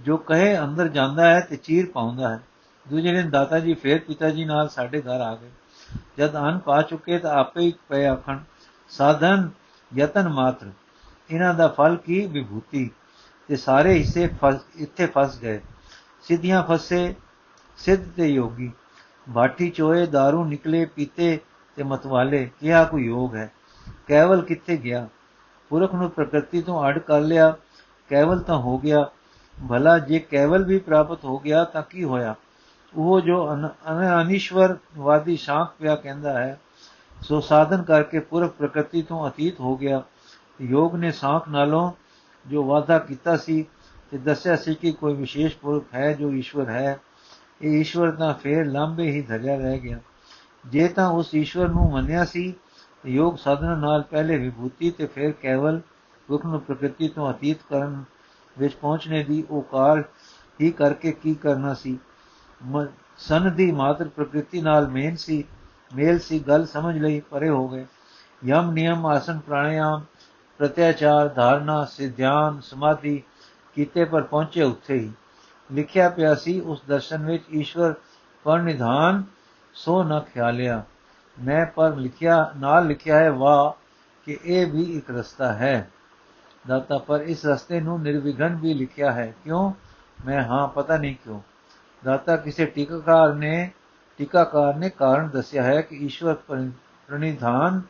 [0.00, 2.40] ਜੋ ਕਹੇ ਅੰਦਰ ਜਾਂਦਾ ਹੈ ਤੇ ਚੀਰ ਪਾਉਂਦਾ ਹੈ।
[2.88, 5.50] ਦੂਜੇ ਦਿਨ ਦਾਤਾ ਜੀ ਫੇਰ ਪਿਤਾ ਜੀ ਨਾਲ ਸਾਡੇ ਘਰ ਆ ਗਏ।
[6.18, 8.38] ਜਦ ਅਨ ਪਾ ਚੁੱਕੇ ਤਾਂ ਆਪੇ ਹੀ ਪਏ ਆਖਣ,
[8.88, 9.50] ਸਾਧਨ,
[9.94, 10.70] ਯਤਨ ਮਾਤਰ,
[11.30, 12.90] ਇਹਨਾਂ ਦਾ ਫਲ ਕੀ ਵਿਭੂਤੀ?
[13.48, 14.30] ਤੇ ਸਾਰੇ ਹਿੱਸੇ
[14.76, 15.60] ਇੱਥੇ ਫਸ ਗਏ।
[16.22, 17.14] ਸਿੱਧੀਆਂ ਫਸੇ,
[17.76, 18.72] ਸਿੱਧ ਤੇ ਯੋਗੀ।
[19.28, 21.38] ਬਾਠੀ ਚੋਏ दारू ਨਿਕਲੇ ਪੀਤੇ
[21.76, 23.50] ਤੇ ਮਤਵਾਲੇ, ਕਿਹਾ ਕੋਈ ਯੋਗ ਹੈ।
[24.06, 25.08] ਕੇਵਲ ਕਿੱਥੇ ਗਿਆ?
[25.70, 27.54] ਪੁਰਖ ਨੂੰ ਪ੍ਰਕਿਰਤੀ ਤੋਂ ਅਡ ਕਰ ਲਿਆ।
[28.08, 29.10] ਕੇਵਲ ਤਾਂ ਹੋ ਗਿਆ।
[29.56, 32.34] ਭਲਾ ਜੇ ਕੇਵਲ ਵੀ ਪ੍ਰਾਪਤ ਹੋ ਗਿਆ ਤਾਂ ਕੀ ਹੋਇਆ?
[32.94, 33.54] ਉਹ ਜੋ
[34.22, 36.60] ਅਨਿਸ਼ਵਰ ਵਾਦੀ ਸ਼ਾਂਖ ਪਿਆ ਕਹਿੰਦਾ ਹੈ,
[37.22, 40.02] ਸੋ ਸਾਧਨ ਕਰਕੇ ਪੁਰਖ ਪ੍ਰਕਿਰਤੀ ਤੋਂ ਅਤੀਤ ਹੋ ਗਿਆ।
[40.60, 41.92] ਯੋਗ ਨੇ ਸਾਖ ਨਾਲੋਂ
[42.46, 43.64] ਜੋ ਵਾਦਾ ਕੀਤਾ ਸੀ
[44.10, 47.00] ਤੇ ਦੱਸਿਆ ਸੀ ਕਿ ਕੋਈ ਵਿਸ਼ੇਸ਼ ਪੁਰਖ ਹੈ ਜੋ ਈਸ਼ਵਰ ਹੈ।
[47.62, 49.98] ਇਹ ਈਸ਼ਵਰ ਤਾਂ ਫੇਰ ਲੰਬੇ ਹੀ ਧਰਿਆ ਰਹਿ ਗਿਆ।
[50.66, 52.54] ਜੇ ਤਾਂ ਉਸ ਈਸ਼ਵਰ ਨੂੰ ਮੰਨਿਆ ਸੀ,
[53.06, 55.80] ਯੋਗ ਸਾਧਨਾ ਨਾਲ ਪਹਿਲੇ ਵਿਭੂਤੀ ਤੇ ਫਿਰ ਕੇਵਲ
[56.28, 58.02] ਦੁੱਖ ਨੂੰ ਪ੍ਰਕਿਰਤੀ ਤੋਂ ਅਤੀਤ ਕਰਨ
[58.58, 60.02] ਵਿੱਚ ਪਹੁੰਚਣੇ ਦੀ ਉਹ ਕਾਰ
[60.60, 61.98] ਹੀ ਕਰਕੇ ਕੀ ਕਰਨਾ ਸੀ?
[63.18, 65.44] ਸਨ ਦੀ ਮਾਤਰ ਪ੍ਰਕਿਰਤੀ ਨਾਲ ਮੇਨ ਸੀ,
[65.96, 67.86] ਮੇਲ ਸੀ, ਗੱਲ ਸਮਝ ਲਈ ਪਰੇ ਹੋ ਗਏ।
[68.44, 70.04] ਯਮ, ਨਿਯਮ, ਆਸਨ, ਪ੍ਰਾਣਾਯਾਮ,
[70.58, 73.22] ਪ੍ਰਤਿਆਚਾਰ, ਧਾਰਨਾ, ਸਿਧਿਆਨ, ਸਮਾਧੀ
[73.74, 75.12] ਕੀਤੇ ਪਰ ਪਹੁੰਚੇ ਉੱਥੇ ਹੀ।
[75.72, 77.94] ਲਿਖਿਆ ਪਿਆ ਸੀ, ਉਸ ਦਰਸ਼ਨ ਵਿੱਚ ਈਸ਼ਵਰ
[78.44, 79.24] ਪਰ ਨਿਧਾਨ
[79.74, 80.82] ਸੋ ਨਾ ਖਿਆਲਿਆ।
[81.44, 83.76] ਮੈਂ ਪਰ ਲਿਖਿਆ, ਨਾਲ ਲਿਖਿਆ ਹੈ ਵਾ
[84.24, 85.90] ਕਿ ਇਹ ਵੀ ਇੱਕ ਰਸਤਾ ਹੈ।
[86.66, 89.72] ਦਾਤਾ ਪਰ ਇਸ ਰਸਤੇ ਨੂੰ ਨਿਰਵਿਘਨ ਵੀ ਲਿਖਿਆ ਹੈ। ਕਿਉਂ?
[90.26, 91.40] ਮੈਂ ਹਾਂ, ਪਤਾ ਨਹੀਂ ਕਿਉਂ।
[92.04, 93.70] ਦਾਤਾ ਕਿਸੇ ਟੀਕਾਕਾਰ ਨੇ
[94.18, 97.82] ਟੀਕਾਕਾਰ ਨੇ ਕਾਰਨ ਦੱਸਿਆ ਹੈ ਕਿ ਈਸ਼ਵਰ ਪ੍ਰਣਿਧਾਨ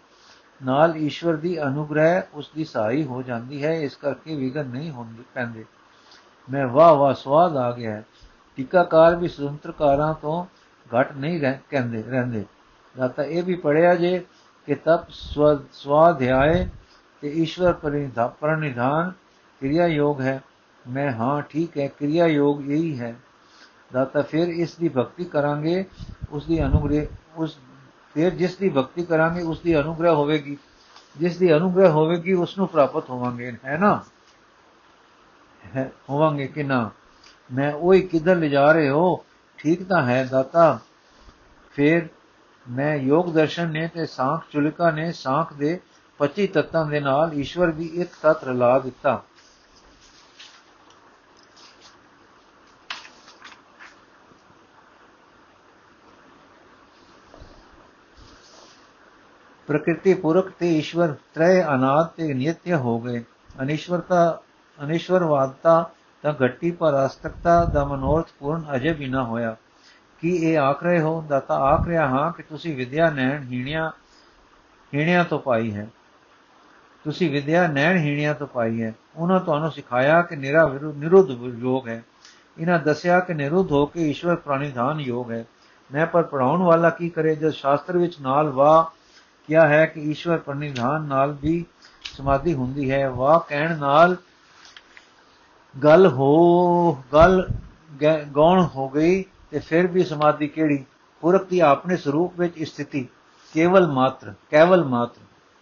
[0.64, 5.22] ਨਾਲ ਈਸ਼ਵਰ ਦੀ ਅਨੁਗ੍ਰਹਿ, ਉਸ ਦੀ ਸਹਾਈ ਹੋ ਜਾਂਦੀ ਹੈ, ਇਸ ਕਰਕੇ ਵਿਗਨ ਨਹੀਂ ਹੁੰਦੇ,
[5.34, 5.64] ਪੈਂਦੇ।
[6.50, 8.02] ਮੈਂ ਵਾਹ ਵਾਹ ਸਵਾਦ ਆ ਗਿਆ।
[8.56, 10.46] ਟੀਕਾਕਾਰ ਵੀ ਸੁਤੰਤਰਕਾਰਾਂ ਤੋਂ
[10.86, 12.44] ਘਟ ਨਹੀਂ ਰਹਿ, ਕਹਿੰਦੇ, ਰਹਿੰਦੇ।
[12.96, 14.24] ਦਾਤਾ ਇਹ ਵੀ ਪੜਿਆ ਜੇ
[14.66, 15.10] ਕਿ ਤਪ
[15.72, 16.68] ਸਵਾਧਿਆਏ
[17.20, 17.72] ਤੇ ਈਸ਼ਵਰ
[18.40, 19.12] ਪਰਿਣਿਧਾਨ
[19.60, 20.42] ਕਿਰਿਆ ਯੋਗ ਹੈ।
[20.88, 23.14] ਮੈਂ ਹਾਂ, ਠੀਕ ਹੈ ਕਿਰਿਆ ਯੋਗ ਇਹੀ ਹੈ।
[23.92, 25.84] ਦਾਤਾ ਫਿਰ ਇਸ ਦੀ ਭਗਤੀ ਕਰਾਂਗੇ,
[26.30, 27.58] ਉਸ ਦੀ ਅਨੁਗ੍ਰਹਿ, ਉਸ,
[28.14, 30.56] ਫਿਰ ਜਿਸ ਦੀ ਭਗਤੀ ਕਰਾਂਗੇ, ਉਸ ਦੀ ਅਨੁਗ੍ਰਹਿ ਹੋਵੇਗੀ।
[31.16, 34.02] ਜਿਸ ਦੀ ਅਨੁਗ੍ਰਹਿ ਹੋਵੇਗੀ, ਉਸ ਨੂੰ ਪ੍ਰਾਪਤ ਹੋਵਾਂਗੇ, ਹੈ ਨਾ?
[35.76, 36.90] ਹੈ, ਹੋਵਾਂਗੇ ਕਿ ਨਾ?
[37.52, 39.24] ਮੈਂ ਉਹੀ ਕਿਧਰ ਲਿਜਾ ਰਹੇ ਹੋ?
[39.58, 40.78] ਠੀਕ ਤਾਂ ਹੈ, ਦਾਤਾ।
[41.72, 42.08] ਫਿਰ
[42.70, 45.80] ਮੈਂ ਯੋਗ ਦਰਸ਼ਨ ਨੇ ਤੇ ਸਾਖ ਚੁਲਿਕਾ ਨੇ, ਸਾਖ ਦੇ
[46.18, 49.22] 25 ਤੱਤਾਂ ਦੇ ਨਾਲ ਈਸ਼ਵਰ ਵੀ ਇੱਕ ਤਤ ਰਲਾ ਦਿੱਤਾ।
[59.66, 63.24] ਪ੍ਰਕਿਰਤੀ ਪੁਰਖ ਤੇ ਈਸ਼ਵਰ, ਤ੍ਰੈ ਅਨਾਦ ਤੇ ਨਿਤਯ ਹੋ ਗਏ।
[63.62, 64.42] ਅਨਿਸ਼ਵਰਤਾ
[64.78, 65.90] ਅਨਿਸ਼ਵਰਵਾਦਤਾ
[66.22, 69.56] ਤਾਂ ਘੱਟੀ ਪਰ ਅਸਤਕਤਾ ਦਾ ਮਨੋਰਥ ਪੂਰਨ ਅਜੇ ਵੀ ਨਾ ਹੋਇਆ।
[70.20, 73.90] ਕੀ ਇਹ ਆਖ ਰਹੇ ਹੋ ਦਾਤਾ ਆਖ ਰਿਹਾ ਹਾਂ ਕਿ ਤੁਸੀਂ ਵਿਦਿਆ ਨੈਣ ਹੀਣਿਆ
[74.94, 75.88] ਹੀਣਿਆ ਤੋਂ ਪਾਈ ਹੈ।
[77.04, 82.02] ਤੁਸੀਂ ਵਿਦਿਆ ਨੈਣ ਹੀਣਿਆ ਤੋਂ ਪਾਈ ਹੈ। ਉਹਨਾਂ ਤੁਹਾਨੂੰ ਸਿਖਾਇਆ ਕਿ ਨਿਰਾ ਨਿਰੁੱਧ ਯੋਗ ਹੈ।
[82.58, 85.44] ਇਹਨਾਂ ਦੱਸਿਆ ਕਿ ਨਿਰੁੱਧ ਹੋ ਕੇ ਈਸ਼ਵਰ ਪ੍ਰਾਣੀਧਾਨ ਯੋਗ ਹੈ।
[85.92, 88.90] ਮੈਂ ਪਰ ਪੜਾਉਣ ਵਾਲਾ ਕੀ ਕਰੇ ਜਦ ਸ਼ਾਸਤਰ ਵਿੱਚ ਨਾਲ ਵਾ
[89.46, 91.64] ਕਿਹਾ ਹੈ ਕਿ ਈਸ਼ਵਰ ਪ੍ਰਾਣੀਧਾਨ ਨਾਲ ਵੀ
[92.16, 94.16] ਸਮਾਧੀ ਹੁੰਦੀ ਹੈ। ਵਾ ਕਹਿਣ ਨਾਲ
[95.74, 97.48] ਗੱਲ ਹੋ, ਗੱਲ
[98.30, 100.84] ਗੌਣ ਹੋ ਗਈ ਤੇ ਫਿਰ ਵੀ ਸਮਾਧੀ ਕਿਹੜੀ?
[101.22, 103.08] ਪੁਰਖ ਦੀ ਆਪਣੇ ਸਰੂਪ ਵਿੱਚ ਸਥਿਤੀ।
[103.54, 105.20] ਕੇਵਲ ਮਾਤਰ ਕੇਵਲ ਮਾਤਰ।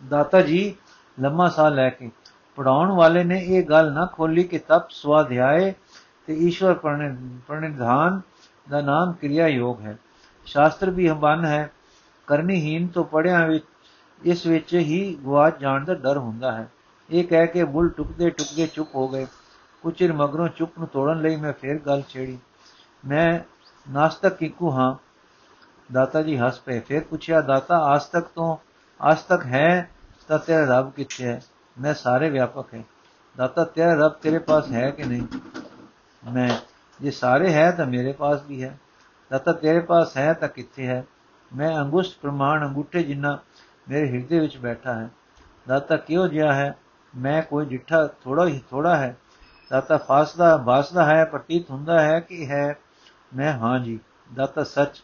[0.09, 0.75] ਦਾਤਾ ਜੀ,
[1.19, 2.11] ਲੰਮਾ ਸਾਹ ਲੈ ਕੇ
[2.57, 5.73] ਪੜਾਉਣ ਵਾਲੇ ਨੇ ਇਹ ਗੱਲ ਨਾ ਖੋਲੀ ਕਿ ਤਪ ਸਵਾਧਿਆਏ
[6.27, 6.75] ਤੇ ਈਸ਼ਵਰ
[7.47, 8.21] ਪ੍ਰਣਿਧਾਨ
[8.71, 9.99] ਦਾ ਨਾਮ ਕਿਰਿਆ ਯੋਗ ਹੈ।
[10.47, 11.71] ਸ਼ਾਸਤਰ ਵੀ ਹੰਬਨ ਹੈ।
[12.27, 13.65] ਕਰਨੀਹੀਨ ਤੋਂ ਪੜਿਆ ਵਿੱਚ,
[14.23, 16.71] ਇਸ ਵਿੱਚ ਹੀ ਗਵਾਚ ਜਾਣ ਦਾ ਡਰ ਹੁੰਦਾ ਹੈ।
[17.11, 19.27] ਇਹ ਕਹਿ ਕੇ ਬੁੱਲ ਟੁਕਦੇ ਟੁਕਦੇ ਚੁੱਪ ਹੋ ਗਏ।
[19.85, 22.39] ਕੁਝ ਚਿਰ ਮਗਰੋਂ ਚੁੱਪ ਨੂੰ ਤੋੜਨ ਲਈ ਮੈਂ ਫੇਰ ਗੱਲ ਛੇੜੀ
[23.05, 23.41] ਮੈਂ
[23.87, 24.95] ਨਾਸਤਕ ਕਿਕੂ ਹਾਂ
[25.93, 28.57] ਦਾਤਾ ਜੀ ਹੱਸ ਪਏ ਫਿਰ ਪੁੱਛਿਆ ਦਾਤਾ ਆਜ ਤੱਕ ਤੋਂ
[29.01, 29.91] ਅੱਜ ਤੱਕ ਹੈ
[30.29, 31.41] ਤਾਂ ਤੇਰਾ ਰੱਬ ਕਿੱਥੇ ਹੈ
[31.77, 32.83] ਮੈਂ ਸਾਰੇ ਵਿਆਪਕ ਹੈ
[33.37, 35.23] ਦਾਤਾ ਤੇਰਾ ਰੱਬ ਤੇਰੇ ਪਾਸ ਹੈ ਕਿ ਨਹੀਂ
[36.23, 36.49] ਮੈਂ
[37.01, 38.77] ਜੇ ਸਾਰੇ ਹੈ ਤਾਂ ਮੇਰੇ ਪਾਸ ਵੀ ਹੈ
[39.31, 41.05] ਦਾਤਾ ਤੇਰੇ ਪਾਸ ਹੈ ਤਾਂ ਕਿੱਥੇ ਹੈ
[41.53, 43.39] ਮੈਂ ਅੰਗੁਸ਼ਟ ਪ੍ਰਮਾਣ ਅੰਗੂਠੇ ਜਿੰਨਾ
[43.89, 45.09] ਮੇਰੇ ਹਿਰਦੇ ਵਿੱਚ ਬੈਠਾ ਹੈ
[45.69, 46.75] ਦਾਤਾ ਕਿਉਂ ਜਿਆ ਹੈ
[47.15, 49.17] ਮੈਂ ਕੋਈ ਜਿੱਠਾ ਥੋੜਾ ਹੀ ਥੋੜਾ ਹੈ
[49.71, 52.79] ਦਾਤਾ ਫਾਸਦਾ, ਬਾਸਦਾ ਹੈ, ਪ੍ਰਤੀਤ ਹੁੰਦਾ ਹੈ ਕਿ ਹੈ।
[53.37, 54.01] ਮੈਂ ਹਾਂ ਜੀ,
[54.35, 55.03] ਦਾਤਾ ਸੱਚ।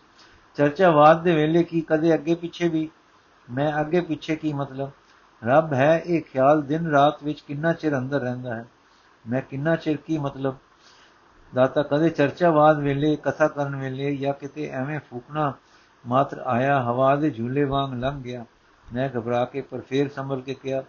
[0.56, 2.90] ਚਰਚਾਵਾਦ ਦੇ ਵੇਲੇ ਕੀ ਕਦੇ ਅੱਗੇ ਪਿੱਛੇ ਵੀ?
[3.52, 4.90] ਮੈਂ ਅੱਗੇ ਪਿੱਛੇ ਕੀ ਮਤਲਬ?
[5.44, 8.64] ਰੱਬ ਹੈ, ਇਹ ਖਿਆਲ ਦਿਨ ਰਾਤ ਵਿੱਚ ਕਿੰਨਾ ਚਿਰ ਅੰਦਰ ਰਹਿੰਦਾ ਹੈ?
[9.28, 10.56] ਮੈਂ ਕਿੰਨਾ ਚਿਰ ਕੀ ਮਤਲਬ?
[11.54, 15.54] ਦਾਤਾ ਕਦੇ ਚਰਚਾਵਾਦ ਵੇਲੇ, ਕਥਾ ਕਰਨ ਵੇਲੇ ਜਾਂ ਕਿਤੇ ਐਵੇਂ ਫੂਕਣਾ
[16.06, 18.44] ਮਾਤਰ ਆਇਆ, ਹਵਾ ਦੇ ਝੂਲੇ ਵਾਂਗ ਲੰਘ ਗਿਆ।
[18.94, 20.82] ਮੈਂ ਘਬਰਾ ਕੇ, ਪਰ ਫੇਰ ਸੰਭਲ ਕੇ ਕਿਹਾ,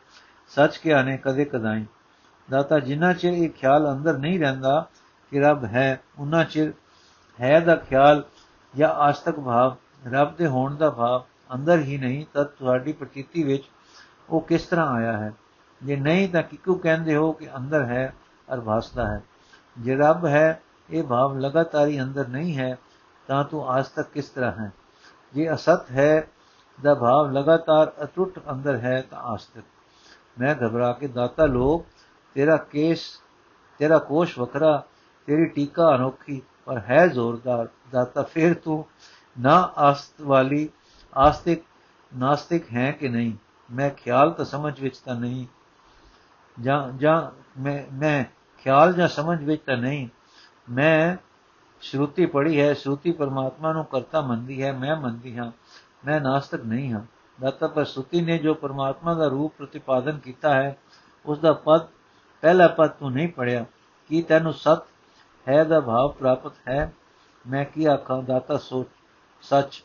[0.48, 1.86] ਸੱਚ ਕਿਹਾ ਨੇ, ਕਦੇ ਕਦਾਈ।
[2.50, 4.90] ਦਾਤਾ, ਜਿੰਨਾ ਚਿਰ ਇਹ ਖਿਆਲ ਅੰਦਰ ਨਹੀਂ ਰਹਿੰਦਾ
[5.32, 6.74] ਕਿ ਰੱਬ ਹੈ, ਉਨਾ ਚਿਰ
[7.42, 8.24] ਹੈ ਦਾ ਖਿਆਲ
[8.78, 9.76] ਜਾਂ ਆਸਤਕ ਭਾਵ,
[10.08, 13.64] ਰੱਬ ਦੇ ਹੋਣ ਦਾ ਭਾਵ ਅੰਦਰ ਹੀ ਨਹੀਂ, ਤਾਂ ਤੁਹਾਡੀ ਪ੍ਰਤੀਤੀ ਵਿੱਚ
[14.30, 15.34] ਉਹ ਕਿਸ ਤਰ੍ਹਾਂ ਆਇਆ ਹੈ?
[15.84, 18.14] ਜੇ ਨਹੀਂ, ਤਾਂ ਕਿਕੂ ਕਹਿੰਦੇ ਹੋ ਕਿ ਅੰਦਰ ਹੈ
[18.54, 19.24] ਅਰ ਭਾਸਦਾ ਹੈ।
[19.80, 22.78] ਜੇ ਰੱਬ ਹੈ, ਇਹ ਭਾਵ ਲਗਾਤਾਰੀ ਅੰਦਰ ਨਹੀਂ ਹੈ,
[23.28, 24.72] ਤਾਂ ਤੂੰ ਆਜ ਤੱਕ ਕਿਸ ਤਰ੍ਹਾਂ ਹੈ?
[25.34, 26.28] ਜੇ ਅਸਤ ਹੈ
[26.84, 29.66] ਦਾ ਭਾਵ ਲਗਾਤਾਰ ਅਟੁੱਟ ਅੰਦਰ ਹੈ, ਤਾਂ ਆਜ ਤੱਕ।
[30.40, 31.86] ਮੈਂ ਘਬਰਾ ਕੇ ਦਾਤਾ ਲੋਕ
[32.38, 33.00] ਤੇਰਾ ਕੇਸ,
[33.80, 34.84] ਤੇਰਾ ਕੋਸ਼ ਵਖਰਾ,
[35.28, 38.86] ਤੇਰੀ ਟੀਕਾ ਅਨੋਖੀ, ਪਰ ਹੈ ਜ਼ੋਰਦਾਰ ਦਾਤਾ ਫਿਰ ਤੂੰ
[39.40, 40.70] ਨਾ ਆਸਤ ਵਾਲੀ,
[41.18, 41.64] ਆਸਤਿਕ,
[42.18, 43.34] ਨਾਸਤਿਕ ਹੈ ਕਿ ਨਹੀਂ?
[43.72, 45.46] ਮੈਂ ਖਿਆਲ ਤਾਂ ਸਮਝ ਵਿੱਚ ਤਾਂ ਨਹੀਂ,
[46.60, 47.18] ਜਾਂ ਜਾਂ
[47.62, 48.24] ਮੈਂ ਮੈਂ
[48.64, 50.08] ਖਿਆਲ ਜਾਂ ਸਮਝ ਵਿੱਚ ਤਾਂ ਨਹੀਂ।
[50.70, 51.18] ਮੈਂ
[51.82, 55.52] ਸ਼ਰੂਤੀ ਪੜੀ ਹੈ, ਸ਼ਰੂਤੀ ਪਰਮਾਤਮਾ ਨੂੰ ਕਰਤਾ ਮੰਨਦੀ ਹੈ, ਮੈਂ ਮੰਨਦੀ ਹਾਂ,
[56.06, 57.02] ਮੈਂ ਨਾਸਤਕ ਨਹੀਂ ਹਾਂ।
[57.42, 60.78] ਦਾਤਾ ਪਰ ਸੁਤੀ ਨੇ ਜੋ ਪਰਮਾਤਮਾ ਦਾ ਰੂਪ ਪ੍ਰਤੀਪਾਦਨ ਕੀਤਾ ਹੈ
[61.26, 61.97] ਉਸ ਦਾ ਪਦ
[62.44, 63.66] ਪਹਿਲਾ ਪਦ ਤੂੰ ਨਹੀਂ ਪੜਿਆ,
[64.10, 64.84] ਕੀ ਤੈਨੂੰ ਸਤ
[65.48, 66.92] ਹੈ ਦਾ ਭਾਵ ਪ੍ਰਾਪਤ ਹੈ?
[67.46, 68.88] ਮੈਂ ਕੀ ਆਖਾਂ, ਦਾਤਾ ਸੋਚ,
[69.44, 69.84] ਸੱਚ।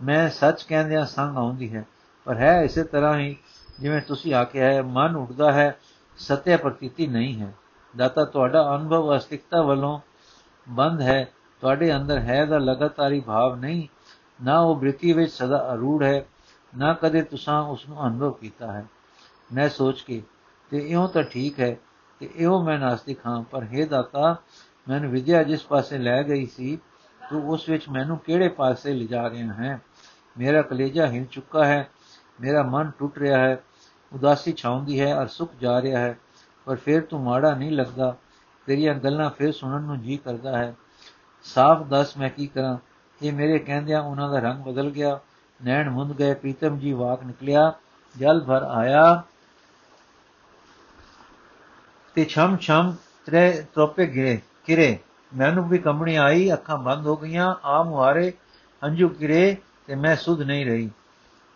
[0.00, 1.84] ਮੈਂ ਸੱਚ ਕਹਿੰਦਿਆਂ ਸੰਗ ਆਉਂਦੀ ਹੈ,
[2.26, 3.36] ਪਰ ਹੈ ਇਸੇ ਤਰ੍ਹਾਂ ਹੀ
[3.80, 5.78] ਜਿਵੇਂ ਤੁਸੀਂ ਆਖਿਆ ਹੈ, ਮਨ ਉੱਠਦਾ ਹੈ,
[6.18, 7.52] ਸਤਿਆ ਪ੍ਰਤੀਤੀ ਨਹੀਂ ਹੈ।
[7.94, 9.98] ਦਾਤਾ, ਤੁਹਾਡਾ ਅਨੁਭਵ ਅਸਤਿਕਤਾ ਵੱਲੋਂ
[10.66, 11.24] ਬੰਦ ਹੈ,
[11.62, 13.86] ਤੁਹਾਡੇ ਅੰਦਰ ਹੈ ਦਾ ਲਗਾਤਾਰੀ ਭਾਵ ਨਹੀਂ।
[14.44, 16.24] ਨਾ ਉਹ ਬ੍ਰਿਤੀ ਵਿੱਚ ਸਦਾ ਅਰੂੜ ਹੈ,
[16.72, 18.84] ਨਾ ਕਦੇ ਤੁਸੀਂ ਉਸ ਨੂੰ ਅਨੁਭਵ ਕੀਤਾ ਹੈ।
[19.54, 20.22] ਮੈਂ ਸੋਚ ਕੇ
[20.74, 21.76] ਤੇ ਇਉਂ ਤਾਂ ਠੀਕ ਹੈ
[22.20, 24.36] ਤੇ ਇਉਂ ਮੈਂ ਨਾਸਤਿਕ ਹਾਂ, ਪਰ हे ਦਾਤਾ,
[24.88, 26.78] ਮੈਨੂੰ ਵਿਦਿਆ ਜਿਸ ਪਾਸੇ ਲੈ ਗਈ ਸੀ,
[27.30, 29.80] ਤੂੰ ਉਸ ਵਿੱਚ ਮੈਨੂੰ ਕਿਹੜੇ ਪਾਸੇ ਲਿਜਾ ਰਿਹਾ ਹੈ?
[30.38, 31.88] ਮੇਰਾ ਕਲੇਜਾ ਹਿਲ ਚੁੱਕਾ ਹੈ,
[32.40, 33.62] ਮੇਰਾ ਮਨ ਟੁੱਟ ਰਿਹਾ ਹੈ,
[34.12, 36.18] ਉਦਾਸੀ ਛਾਉਂਦੀ ਹੈ ਅਰ ਸੁਖ ਜਾ ਰਿਹਾ ਹੈ,
[36.64, 38.16] ਪਰ ਫਿਰ ਤੂੰ ਮਾੜਾ ਨਹੀਂ ਲੱਗਦਾ,
[38.66, 40.74] ਤੇਰੀਆਂ ਗੱਲਾਂ ਫਿਰ ਸੁਣਨ ਨੂੰ ਜੀ ਕਰਦਾ ਹੈ।
[41.42, 42.78] ਸਾਫ਼ ਦੱਸ ਮੈਂ ਕੀ ਕਰਾਂ?
[43.22, 45.20] ਇਹ ਮੇਰੇ ਕਹਿੰਦਿਆਂ ਉਹਨਾਂ ਦਾ ਰੰਗ ਬਦਲ ਗਿਆ,
[45.64, 47.72] ਨੈਣ ਮੁੰਦ ਗਏ, ਪ੍ਰੀਤਮ ਜੀ ਵਾਕ ਨਿਕਲਿਆ,
[48.18, 49.22] ਜਲ ਭਰ ਆਇਆ।
[52.14, 52.96] ਤੇ ਛਮ ਛਮ
[53.26, 54.98] ਤਰੇ ਟੋਪੇ ਗਿਰੇ ਕਿਰੇ।
[55.36, 58.32] ਮੈਨੂੰ ਵੀ ਕੰਬਣੀ ਆਈ, ਅੱਖਾਂ ਬੰਦ ਹੋ ਗਈਆਂ ਆ ਮੁਹਾਰੇ
[58.84, 60.90] ਅੰਜੂ ਕਿਰੇ ਤੇ ਮੈਂ ਸੁਧ ਨਹੀਂ ਰਹੀ।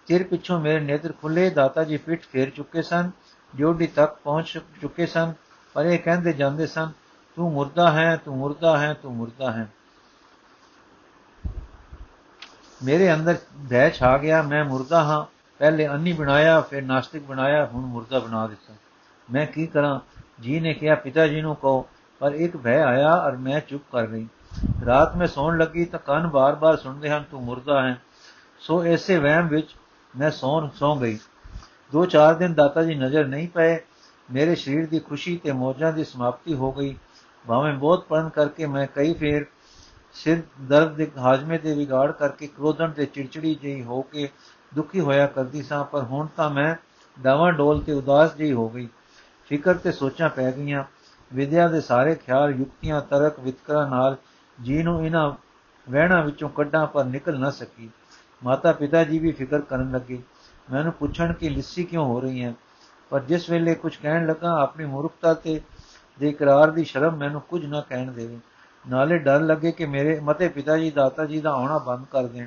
[0.07, 3.11] ਚਿਰ ਪਿੱਛੋਂ ਮੇਰੇ ਨੇਤਰ ਖੁੱਲੇ, ਦਾਤਾ ਜੀ ਪਿੱਠ ਫੇਰ ਚੁੱਕੇ ਸਨ
[3.55, 5.33] ਜੋੜੀ ਤੱਕ ਪਹੁੰਚ ਚੁੱਕੇ ਸਨ,
[5.75, 6.92] ਪਰ ਇਹ ਕਹਿੰਦੇ ਜਾਂਦੇ ਸਨ,
[7.37, 9.68] ਤੂੰ ਮੁਰਦਾ ਹੈ, ਤੂੰ ਮੁਰਦਾ ਹੈ, ਤੂੰ ਮੁਰਦਾ ਹੈ।
[12.85, 13.37] ਮੇਰੇ ਅੰਦਰ
[13.71, 15.27] ਭੈ ਛਾ ਗਿਆ, ਮੈਂ ਮੁਰਦਾ ਹਾਂ।
[15.59, 18.75] ਪਹਿਲੇ ਅੰਨੀ ਬਣਾਇਆ, ਫਿਰ ਨਾਸਤਿਕ ਬਣਾਇਆ, ਹੁਣ ਮੁਰਦਾ ਬਣਾ ਦਿੱਤਾ।
[19.33, 20.01] ਮੈਂ ਕੀ ਕਰਾਂ?
[20.40, 21.87] ਜੀ ਨੇ ਕਿਹਾ ਪਿਤਾ ਜੀ ਨੂੰ ਕਹੋ,
[22.20, 24.27] ਪਰ ਇੱਕ ਭੈ ਆਇਆ ਔਰ ਮੈਂ ਚੁੱਪ ਕਰ ਗਈ।
[24.87, 28.01] ਰਾਤ ਮੈਂ ਸੌਣ ਲੱਗੀ ਤਾਂ ਕੰਨ ਬਾਰ-ਬਾਰ ਸੁਣਦੇ ਹਨ, ਤੂੰ ਮੁਰਦਾ ਹੈ।
[28.61, 29.74] ਸੋ ਐਸੇ ਵਹਿਮ ਵਿੱਚ
[30.18, 31.18] ਮੈਂ ਸੌਣ, ਸੌ ਗਈ।
[31.92, 33.79] ਦੋ ਚਾਰ ਦਿਨ ਦਾਤਾ ਜੀ ਨਜ਼ਰ ਨਹੀਂ ਪਏ।
[34.33, 36.96] ਮੇਰੇ ਸਰੀਰ ਦੀ ਖੁਸ਼ੀ ਤੇ ਮੌਜਾਂ ਦੀ ਸਮਾਪਤੀ ਹੋ ਗਈ।
[37.48, 39.46] ਭਾਵੇਂ ਬਹੁਤ ਪੜਨ ਕਰਕੇ ਮੈਂ ਕਈ ਫੇਰ
[40.14, 44.29] ਸਿਰ ਦਰਦ ਦੇ ਹਾਜ਼ਮੇ ਦੇ ਵਿਗਾੜ ਕਰਕੇ ਕ੍ਰੋਧਨ ਤੇ ਚਿੜਚਿੜੀ ਜਿਹੀ ਹੋ ਕੇ
[44.74, 46.74] ਦੁਖੀ ਹੋਇਆ ਕਰਦੀ ਸਾਂ, ਪਰ ਹੁਣ ਤਾਂ ਮੈਂ
[47.22, 48.88] ਡਾਵਾਂ ਡੋਲ ਤੇ ਉਦਾਸ ਜਿਹੀ ਹੋ ਗਈ।
[49.49, 50.85] ਫਿਕਰ ਤੇ ਸੋਚਾਂ ਪੈ ਗਈਆਂ।
[51.35, 54.17] ਵਿਦਿਆ ਦੇ ਸਾਰੇ ਖਿਆਲ ਯੁਕਤੀਆਂ, ਤਰਕ, ਵਿਤਕਰਾ ਨਾਲ
[54.63, 55.33] ਜੀ ਨੂੰ ਇਹਨਾਂ
[55.91, 57.91] ਵਹਿਣਾ ਵਿੱਚੋਂ ਕੱਢਾਂ, ਪਰ ਨਿਕਲ ਨਾ ਸਕੀ।
[58.45, 60.23] ਮਾਤਾ ਪਿਤਾ ਜੀ ਵੀ ਫਿਕਰ ਕਰਨ ਲੱਗੇ।
[60.73, 62.55] ਮੈਨੂੰ ਪੁੱਛਣ ਕਿ ਲਿੱਸੀ ਕਿਉਂ ਹੋ ਰਹੀ ਹੈ?
[63.11, 65.61] ਪਰ ਜਿਸ ਵੇਲੇ ਕੁਝ ਕਹਿਣ ਲੱਗਾ, ਆਪਣੀ ਮੂਰਖਤਾ ਤੇ
[66.19, 68.39] ਦੇ ਇਕਰਾਰ ਦੀ ਸ਼ਰਮ ਮੈਨੂੰ ਕੁਝ ਨਾ ਕਹਿਣ ਦੇਵੇ।
[68.89, 72.47] ਨਾਲੇ ਡਰ ਲੱਗੇ ਕਿ ਮੇਰੇ ਮਤੇ ਪਿਤਾ ਜੀ, ਦਾਤਾ ਜੀ ਦਾ ਆਉਣਾ ਬੰਦ ਕਰ ਦੇਣ।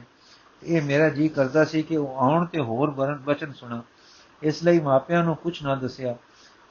[0.64, 2.90] ਇਹ ਮੇਰਾ ਜੀ ਕਰਦਾ ਸੀ ਕਿ ਉਹ ਆਉਣ ਤੇ ਹੋਰ
[3.26, 3.82] ਬਚਨ ਸੁਣਾ।
[4.44, 6.16] ਇਸ ਲਈ ਮਾਪਿਆਂ ਨੂੰ ਕੁਝ ਨਾ ਦੱਸਿਆ।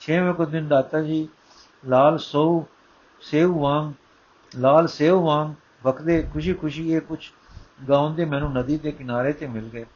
[0.01, 1.29] ਛੇਵੇਂ ਕੁ ਦਿਨ ਦਾਤਾ ਜੀ,
[1.87, 2.67] ਲਾਲ ਸੋ
[3.21, 3.93] ਸੇਵ ਵਾਂਗ,
[4.57, 5.49] ਲਾਲ ਸੇਵ ਵਾਂਗ
[5.85, 7.31] ਵਕਦੇ ਖੁਸ਼ੀ ਖੁਸ਼ੀ ਇਹ ਕੁਝ
[7.89, 9.87] ਗਾਉਂਦੇ ਮੈਨੂੰ ਨਦੀ ਦੇ ਕਿਨਾਰੇ ਤੇ ਮਿਲ ਗਏ।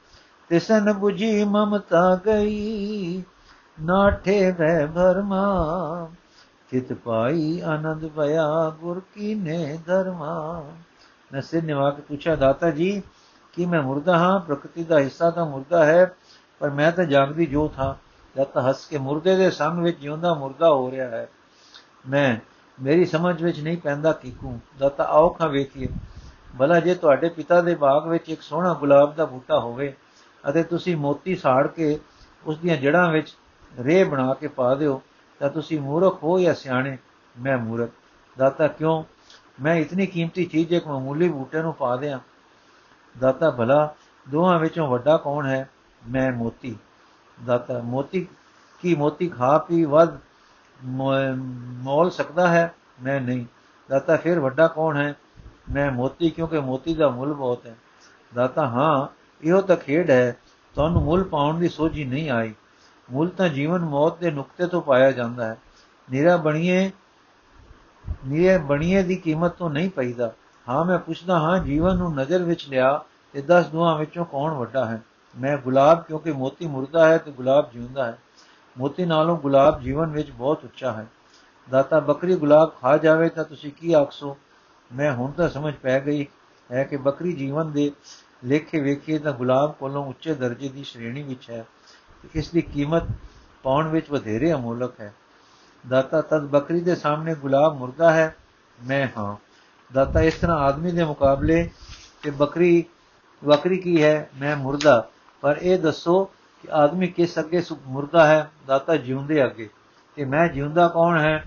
[0.48, 3.22] ਤਿਸਨ 부ਜੀ ਮਮਤਾ ਗਈ,
[3.82, 6.08] ਨਾਠੇ ਵੈ ਭਰਮਾ
[6.70, 10.64] ਚਿਤ ਪਾਈ ਆਨੰਦ ਭਇਆ ਗੁਰ ਕੀ ਨੇ ਧਰਮਾ।
[11.32, 13.02] ਮੈਂ ਸਿਰ ਨਿਵਾ ਕੇ ਪੁੱਛਿਆ, ਦਾਤਾ ਜੀ,
[13.52, 14.40] ਕਿ ਮੈਂ ਮੁਰਦਾ ਹਾਂ?
[14.40, 16.14] ਪ੍ਰਕਿਰਤੀ ਦਾ ਹਿੱਸਾ ਤਾਂ ਮੁਰਦਾ ਹੈ,
[16.58, 18.03] ਪਰ ਮੈਂ ਤਾਂ ਜਾਗਦੀ ਜੋਤ ਹਾਂ।
[18.36, 21.28] ਜਦ ਤਾਂ ਹੱਸ ਕੇ ਮੁਰਦੇ ਦੇ ਸੰਗ ਵਿੱਚ ਜਿਉਂਦਾ ਮੁਰਦਾ ਹੋ ਰਿਹਾ ਹੈ।
[22.08, 22.36] ਮੈਂ,
[22.82, 25.88] ਮੇਰੀ ਸਮਝ ਵਿੱਚ ਨਹੀਂ ਪੈਂਦਾ ਕਿਕੂ। ਦਾਤਾ ਆਓ ਖਾ ਵੇਖੀਏ।
[26.58, 29.94] ਭਲਾ ਜੇ ਤੁਹਾਡੇ ਪਿਤਾ ਦੇ ਬਾਗ ਵਿੱਚ ਇੱਕ ਸੋਹਣਾ ਗੁਲਾਬ ਦਾ ਬੂਟਾ ਹੋਵੇ
[30.48, 32.00] ਅਤੇ ਤੁਸੀਂ ਮੋਤੀ ਸਾੜ ਕੇ
[32.46, 33.36] ਉਸ ਦੀਆਂ ਜੜਾਂ ਵਿੱਚ
[33.80, 35.02] ਰੇਹ ਬਣਾ ਕੇ ਪਾ ਦਿਓ,
[35.38, 36.98] ਤਾਂ ਤੁਸੀਂ ਮੂਰਖ ਹੋ ਜਾਂ ਸਿਆਣੇ?
[37.40, 37.90] ਮੈਂ ਮੂਰਖ।
[38.38, 39.04] ਦਾਤਾ, ਕਿਉਂ?
[39.62, 42.18] ਮੈਂ ਇਤਨੀ ਕੀਮਤੀ ਚੀਜ਼ ਇੱਕ ਮਾਮੂਲੀ ਬੂਟੇ ਨੂੰ ਪਾ ਦਿਆਂ।
[43.18, 43.94] ਦਾਤਾ, ਭਲਾ,
[44.28, 45.70] ਦੋਹਾਂ ਵਿੱਚੋਂ ਵੱਡਾ ਕੌਣ ਹੈ?
[46.10, 46.78] ਮੈਂ ਮੋਤੀ।
[47.46, 48.28] ਦਾਤਾ ਮੋਤੀ
[48.80, 50.18] ਕੀ ਮੋਤੀ ਖਾ ਪੀ ਵੱਧ
[50.84, 52.74] ਮੋਲ ਸਕਦਾ ਹੈ?
[53.02, 53.46] ਮੈਂ ਨਹੀਂ।
[53.88, 55.14] ਦਾਤਾ ਫਿਰ ਵੱਡਾ ਕੌਣ ਹੈ?
[55.74, 57.76] ਮੈਂ ਮੋਤੀ ਕਿਉਂਕਿ ਮੋਤੀ ਦਾ ਮੁੱਲ ਬਹੁਤ ਹੈ।
[58.34, 59.08] ਦਾਤਾ ਹਾਂ,
[59.46, 60.36] ਇਹੋ ਤਾਂ ਖੇਡ ਹੈ।
[60.74, 62.54] ਤੁਹਾਨੂੰ ਮੁੱਲ ਪਾਉਣ ਦੀ ਸੋਝੀ ਨਹੀਂ ਆਈ।
[63.10, 65.56] ਮੁੱਲ ਤਾਂ ਜੀਵਨ ਮੌਤ ਦੇ ਨੁਕਤੇ ਤੋਂ ਪਾਇਆ ਜਾਂਦਾ ਹੈ।
[66.10, 66.90] ਨਿਰਾ ਬਣੀਏ,
[68.26, 70.32] ਨਿਰੇ ਬਣੀਏ ਦੀ ਕੀਮਤ ਤੋਂ ਨਹੀਂ ਪਈਦਾ।
[70.68, 74.86] ਹਾਂ, ਮੈਂ ਪੁੱਛਦਾ ਹਾਂ, ਜੀਵਨ ਨੂੰ ਨਜ਼ਰ ਵਿੱਚ ਲਿਆ ਤੇ 10 ਦੁਆ ਵਿੱਚੋਂ ਕੌਣ ਵੱਡਾ
[74.86, 75.02] ਹੈ?
[75.40, 78.18] ਮੈਂ ਗੁਲਾਬ ਕਿਉਂਕਿ ਮੋਤੀ ਮੁਰਦਾ ਹੈ ਤੇ ਗੁਲਾਬ ਜਿਉਂਦਾ ਹੈ।
[78.78, 81.06] ਮੋਤੀ ਨਾਲੋਂ ਗੁਲਾਬ ਜੀਵਨ ਵਿੱਚ ਬਹੁਤ ਉੱਚਾ ਹੈ।
[81.70, 84.36] ਦਾਤਾ, ਬੱਕਰੀ ਗੁਲਾਬ ਖਾ ਜਾਵੇ ਤਾਂ ਤੁਸੀਂ ਕੀ ਆਖਸੋ?
[84.94, 86.26] ਮੈਂ ਹੁਣ ਤਾਂ ਸਮਝ ਪੈ ਗਈ
[86.72, 87.92] ਹੈ ਕਿ ਬੱਕਰੀ ਜੀਵਨ ਦੇ
[88.44, 91.64] ਲੇਖੇ ਵੇਖੇ ਤਾਂ ਗੁਲਾਬ ਕੋਲੋਂ ਉੱਚੇ ਦਰਜੇ ਦੀ ਸ਼੍ਰੇਣੀ ਵਿੱਚ ਹੈ
[92.34, 93.02] ਇਸ ਦੀ ਕੀਮਤ
[93.62, 95.14] ਪਾਉਣ ਵਿੱਚ ਵਧੇਰੇ ਅਮੋਲਕ ਹੈ।
[95.88, 98.36] ਦਾਤਾ, ਤਦ ਬੱਕਰੀ ਦੇ ਸਾਹਮਣੇ ਗੁਲਾਬ ਮੁਰਦਾ ਹੈ,
[98.84, 99.36] ਮੈਂ ਹਾਂ।
[99.92, 101.70] ਦਾਤਾ, ਇਸ ਤਰ੍ਹਾਂ ਆਦਮੀ ਦੇ ਮੁਕਾਬਲੇ
[102.22, 102.84] ਤੇ ਬੱਕਰੀ
[103.44, 104.30] ਬੱਕਰੀ ਕੀ ਹੈ?
[104.40, 105.08] ਮੈਂ ਮੁਰਦਾ।
[105.44, 106.24] ਪਰ ਇਹ ਦੱਸੋ
[106.62, 109.70] ਕਿ ਆਦਮੀ ਕਿਸ ਅੱਗੇ ਮੁਰਦਾ ਹੈ, ਦਾਤਾ ਜਿਉਂਦੇ ਅੱਗੇ।
[110.16, 111.44] ਤੇ ਮੈਂ ਜਿਉਂਦਾ ਕੌਣ ਹੈ?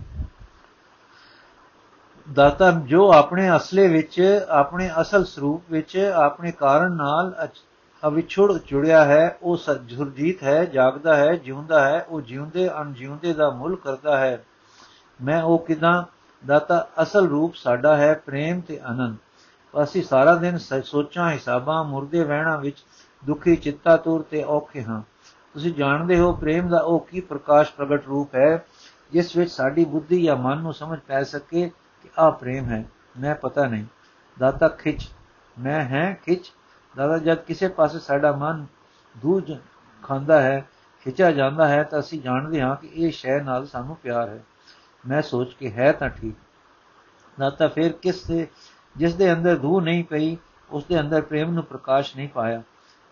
[2.34, 7.48] ਦਾਤਾ ਜੋ ਆਪਣੇ ਅਸਲੇ ਵਿੱਚ, ਆਪਣੇ ਅਸਲ ਸਰੂਪ ਵਿੱਚ, ਆਪਣੇ ਕਾਰਨ ਨਾਲ
[8.08, 13.76] ਅਵਿਛੜ ਜੁੜਿਆ ਹੈ, ਉਹ ਸੁਰਜੀਤ ਹੈ, ਜਾਗਦਾ ਹੈ, ਜਿਉਂਦਾ ਹੈ, ਉਹ ਜਿਉਂਦੇ, ਅਣਜਿਉਂਦੇ ਦਾ ਮੁੱਲ
[13.76, 14.46] ਕਰਦਾ ਹੈ।
[15.24, 16.04] ਮੈਂ ਉਹ ਕਿਦਾਂ?
[16.46, 19.18] ਦਾਤਾ ਅਸਲ ਰੂਪ ਸਾਡਾ ਹੈ, ਪ੍ਰੇਮ ਤੇ ਅਨੰਦ।
[19.84, 22.78] ਅਸੀਂ ਸਾਰਾ ਦਿਨ ਸੋਚਾਂ, ਹਿਸਾਬਾਂ, ਮੁਰਦੇ, ਵਹਿਣਾ ਵਿੱਚ
[23.26, 25.02] ਦੁਖੀ ਚਿੱਤਾ ਤੁਰ ਤੇ ਔਖੇ ਹਾਂ।
[25.54, 28.66] ਤੁਸੀਂ ਜਾਣਦੇ ਹੋ ਪ੍ਰੇਮ ਦਾ ਉਹ ਕੀ ਪ੍ਰਕਾਸ਼ ਪ੍ਰਗਟ ਰੂਪ ਹੈ,
[29.12, 31.70] ਜਿਸ ਵਿੱਚ ਸਾਡੀ ਬੁੱਧੀ ਜਾਂ ਮਨ ਨੂੰ ਸਮਝ ਪੈ ਸਕੇ
[32.04, 32.86] ਕਿ ਆ ਪ੍ਰੇਮ ਹੈ।
[33.20, 33.86] ਮੈਂ ਪਤਾ ਨਹੀਂ।
[34.40, 35.10] ਦਾਤਾ ਖਿੱਚ।
[35.60, 36.52] ਮੈਂ ਹੈ ਖਿੱਚ।
[36.96, 38.66] ਦਾਦਾ ਜਦ ਕਿਸੇ ਪਾਸੇ ਸਾਡਾ ਮਨ
[39.18, 39.58] ਦੂਜ
[40.04, 40.70] ਖਾਂਦਾ ਹੈ,
[41.04, 44.44] ਖਿੱਚਿਆ ਜਾਂਦਾ ਹੈ, ਤਾਂ ਅਸੀਂ ਜਾਣਦੇ ਹਾਂ ਕਿ ਇਹ ਸ਼ੈ ਨਾਲ ਸਾਨੂੰ ਪਿਆਰ ਹੈ।
[45.08, 46.36] ਮੈਂ ਸੋਚ ਕੇ ਹੈ ਤਾਂ ਠੀਕ।
[47.40, 48.48] ਦਾਤਾ ਫਿਰ ਕਿਸ ਦੇ,
[48.98, 50.38] ਜਿਸ ਦੇ ਅੰਦਰ ਧੂ ਨਹੀਂ ਪਈ,
[50.72, 52.64] ਉਸ ਦੇ ਅੰਦਰ ਪ੍ਰੇਮ ਨੂੰ ਪ੍ਰਕਾਸ਼ ਨਹੀਂ ਪਾਇਆ।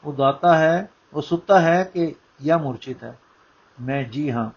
[0.06, 2.14] ਉਹ ਦਾਤਾ ਹੈ ਉਹ ਸੁੱਤਾ ਹੈ ਕਿ
[2.44, 3.18] ਜਾਂ ਮੂਰਛਿਤ ਹੈ
[3.82, 4.50] ਮੈਂ ਜੀ ਹਾਂ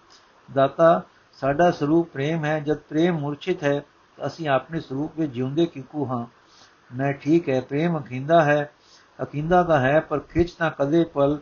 [0.48, 1.02] ਦਾਤਾ
[1.38, 3.82] ਸਾਡਾ ਸਰੂਪ ਪ੍ਰੇਮ ਹੈ ਜਦ ਪ੍ਰੇਮ ਮੂਰਛਿਤ ਹੈ
[4.26, 6.26] ਅਸੀਂ ਆਪਣੇ ਸਰੂਪ ਵਿੱਚ ਜਿਉਂਦੇ ਕਿਕੂ ਹਾਂ
[6.94, 8.72] ਮੈਂ ਠੀਕ ਹੈ ਪ੍ਰੇਮ ਅਖਿੰਦਾ ਹੈ
[9.22, 11.38] ਅਕਿੰਦਾ ਦਾ ਹੈ ਪਰ ਖਿੱਚ ਤਾਂ ਕਦੇ ਪਲ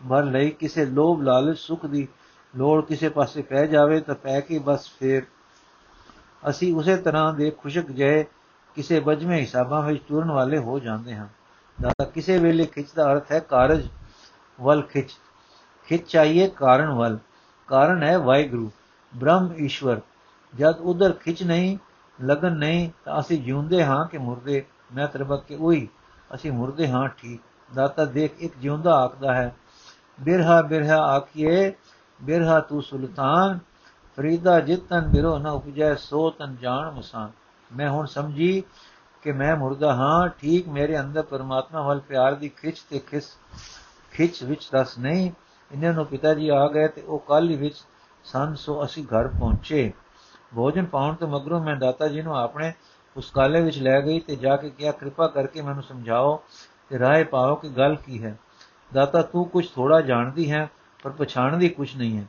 [0.00, 2.08] ਭਰ ਲਈ ਕਿਸੇ ਲੋਭ ਲਾਲਚ ਸੁਖ ਦੀ
[2.56, 5.22] ਲੋੜ ਕਿਸੇ ਪਾਸੇ ਪੈ ਜਾਵੇ ਤਾਂ ਪੈ ਕੇ ਬਸ ਫੇਰ
[6.48, 8.22] ਅਸੀਂ ਉਸੇ ਤਰ੍ਹਾਂ ਦੇ ਖੁਸ਼ਕ ਜੈ
[8.76, 11.28] ਕਿਸੇ ਬਜਵੇਂ ਹਿਸਾਬਾਂ ਵਿੱਚ ਤੁਰਨ ਵਾਲੇ ਹੋ ਜਾਂਦੇ ਹਾਂ
[11.82, 13.88] ਦਾ ਕਿਸੇ ਵੇਲੇ ਖਿੱਚ ਦਾ ਅਰਥ ਹੈ ਕਾਰਜ,
[14.60, 15.10] ਵੱਲ ਖਿੱਚ।
[15.88, 17.18] ਖਿੱਚ ਚਾਹੀਏ ਕਾਰਨ ਵੱਲ।
[17.66, 18.70] ਕਾਰਨ ਹੈ ਵਾਹਿਗੁਰੂ,
[19.16, 20.00] ਬ੍ਰਹਮ ਈਸ਼ਵਰ।
[20.58, 21.78] ਜਦ ਉਧਰ ਖਿੱਚ ਨਹੀਂ,
[22.24, 24.64] ਲਗਨ ਨਹੀਂ, ਤਾਂ ਅਸੀਂ ਜਿਉਂਦੇ ਹਾਂ ਕਿ ਮੁਰਦੇ,
[24.94, 25.88] ਮੈਂ ਤਰਬਕ ਕੇ ਉਹੀ,
[26.34, 27.40] ਅਸੀਂ ਮੁਰਦੇ ਹਾਂ ਠੀਕ।
[27.74, 29.56] ਦਾਤਾ ਦੇਖ, ਇੱਕ ਜਿਉਂਦਾ ਆਖਦਾ ਹੈ,
[30.20, 31.72] ਬਿਰਹਾ ਬਿਰਹਾ ਆਖੀਏ,
[32.22, 33.58] ਬਿਰਹਾ ਤੂੰ ਸੁਲਤਾਨ,
[34.16, 37.30] ਫਰੀਦਾ ਜਿਤਨ ਬਿਰੋ ਨਾ ਉਪਜੈ, ਸੋ ਤਨ ਜਾਣ ਮਸਾਨ।
[37.76, 38.62] ਮੈਂ ਹੁਣ ਸਮਝੀ
[39.22, 43.24] ਕਿ ਮੈਂ ਮੁਰਦਾ ਹਾਂ, ਠੀਕ ਮੇਰੇ ਅੰਦਰ ਪਰਮਾਤਮਾ ਵੱਲ ਪਿਆਰ ਦੀ ਖਿੱਚ ਤੇ ਖਿੱਚ
[44.12, 45.30] ਖਿੱਚ ਵਿੱਚ ਰਸ ਨਹੀਂ।
[45.72, 47.76] ਇਹਨਾਂ ਨੂੰ ਪਿਤਾ ਜੀ ਆ ਗਏ ਤੇ ਉਹ ਕੱਲ ਹੀ ਵਿੱਚ
[48.24, 49.92] ਸਨ, ਸੋ ਅਸੀਂ ਘਰ ਪਹੁੰਚੇ।
[50.54, 52.72] ਭੋਜਨ ਪਾਉਣ ਤੋਂ ਮਗਰੋਂ ਮੈਂ ਦਾਤਾ ਜੀ ਨੂੰ ਆਪਣੇ
[53.16, 56.42] ਉਸ ਕਾਲੇ ਵਿੱਚ ਲੈ ਗਈ ਤੇ ਜਾ ਕੇ ਕਿਹਾ, ਕਿਰਪਾ ਕਰਕੇ ਮੈਨੂੰ ਸਮਝਾਓ
[56.88, 58.38] ਤੇ ਰਾਏ ਪਾਓ ਕਿ ਗੱਲ ਕੀ ਹੈ।
[58.94, 60.70] ਦਾਤਾ, ਤੂੰ ਕੁਝ ਥੋੜਾ ਜਾਣਦੀ ਹੈ,
[61.02, 62.26] ਪਰ ਪਛਾਣਦੀ ਕੁਝ ਨਹੀਂ ਹੈ।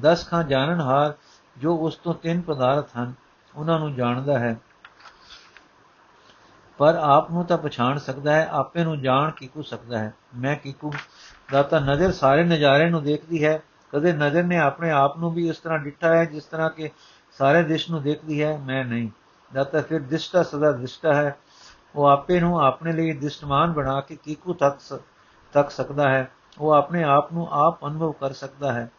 [0.00, 1.14] ਦਸ ਖਾਂ ਜਾਣਨ ਹਾਰ
[1.58, 3.12] ਜੋ ਉਸ ਤੋਂ ਤਿੰਨ ਪਦਾਰਥ ਹਨ,
[3.56, 4.56] ਉਹਨਾਂ ਨੂੰ ਜਾਣਦਾ ਹੈ।
[6.78, 10.92] ਪਰ ਆਪ ਨੂੰ ਤਾਂ ਪਛਾਣ ਸਕਦਾ ਹੈ, ਆਪੇ ਨੂੰ ਜਾਣ ਕਿਕੂ ਸਕਦਾ ਹੈ। ਮੈਂ ਕਿਕੂ
[11.52, 15.58] ਦਾਤਾ ਨਜ਼ਰ ਸਾਰੇ ਨਜ਼ਾਰੇ ਨੂੰ ਦੇਖਦੀ ਹੈ। ਕਦੇ ਨਜ਼ਰ ਨੇ ਆਪਣੇ ਆਪ ਨੂੰ ਵੀ ਇਸ
[15.58, 16.90] ਤਰ੍ਹਾਂ ਡਿੱਠਾ ਹੈ, ਜਿਸ ਤਰ੍ਹਾਂ ਕਿ
[17.38, 19.08] ਸਾਰੇ ਦਿਸ਼ ਨੂੰ ਦੇਖਦੀ ਹੈ, ਮੈਂ ਨਹੀਂ।
[19.54, 21.36] ਦਾਤਾ ਫਿਰ ਦਿਸ਼ਟਾ ਸਦਾ ਦਿਸ਼ਟਾ ਹੈ।
[21.96, 25.00] ਉਹ ਆਪੇ ਨੂੰ ਆਪਣੇ ਲਈ ਦਿਸ਼ਟਮਾਨ ਬਣਾ ਕੇ ਕੀਕੂ ਤੱਕ
[25.52, 28.90] ਤੱਕ ਸਕਦਾ ਹੈ। ਉਹ ਆਪਣੇ ਆਪ ਨੂੰ ਆਪ ਅਨੁਭਵ ਕਰ ਸਕਦਾ ਹੈ।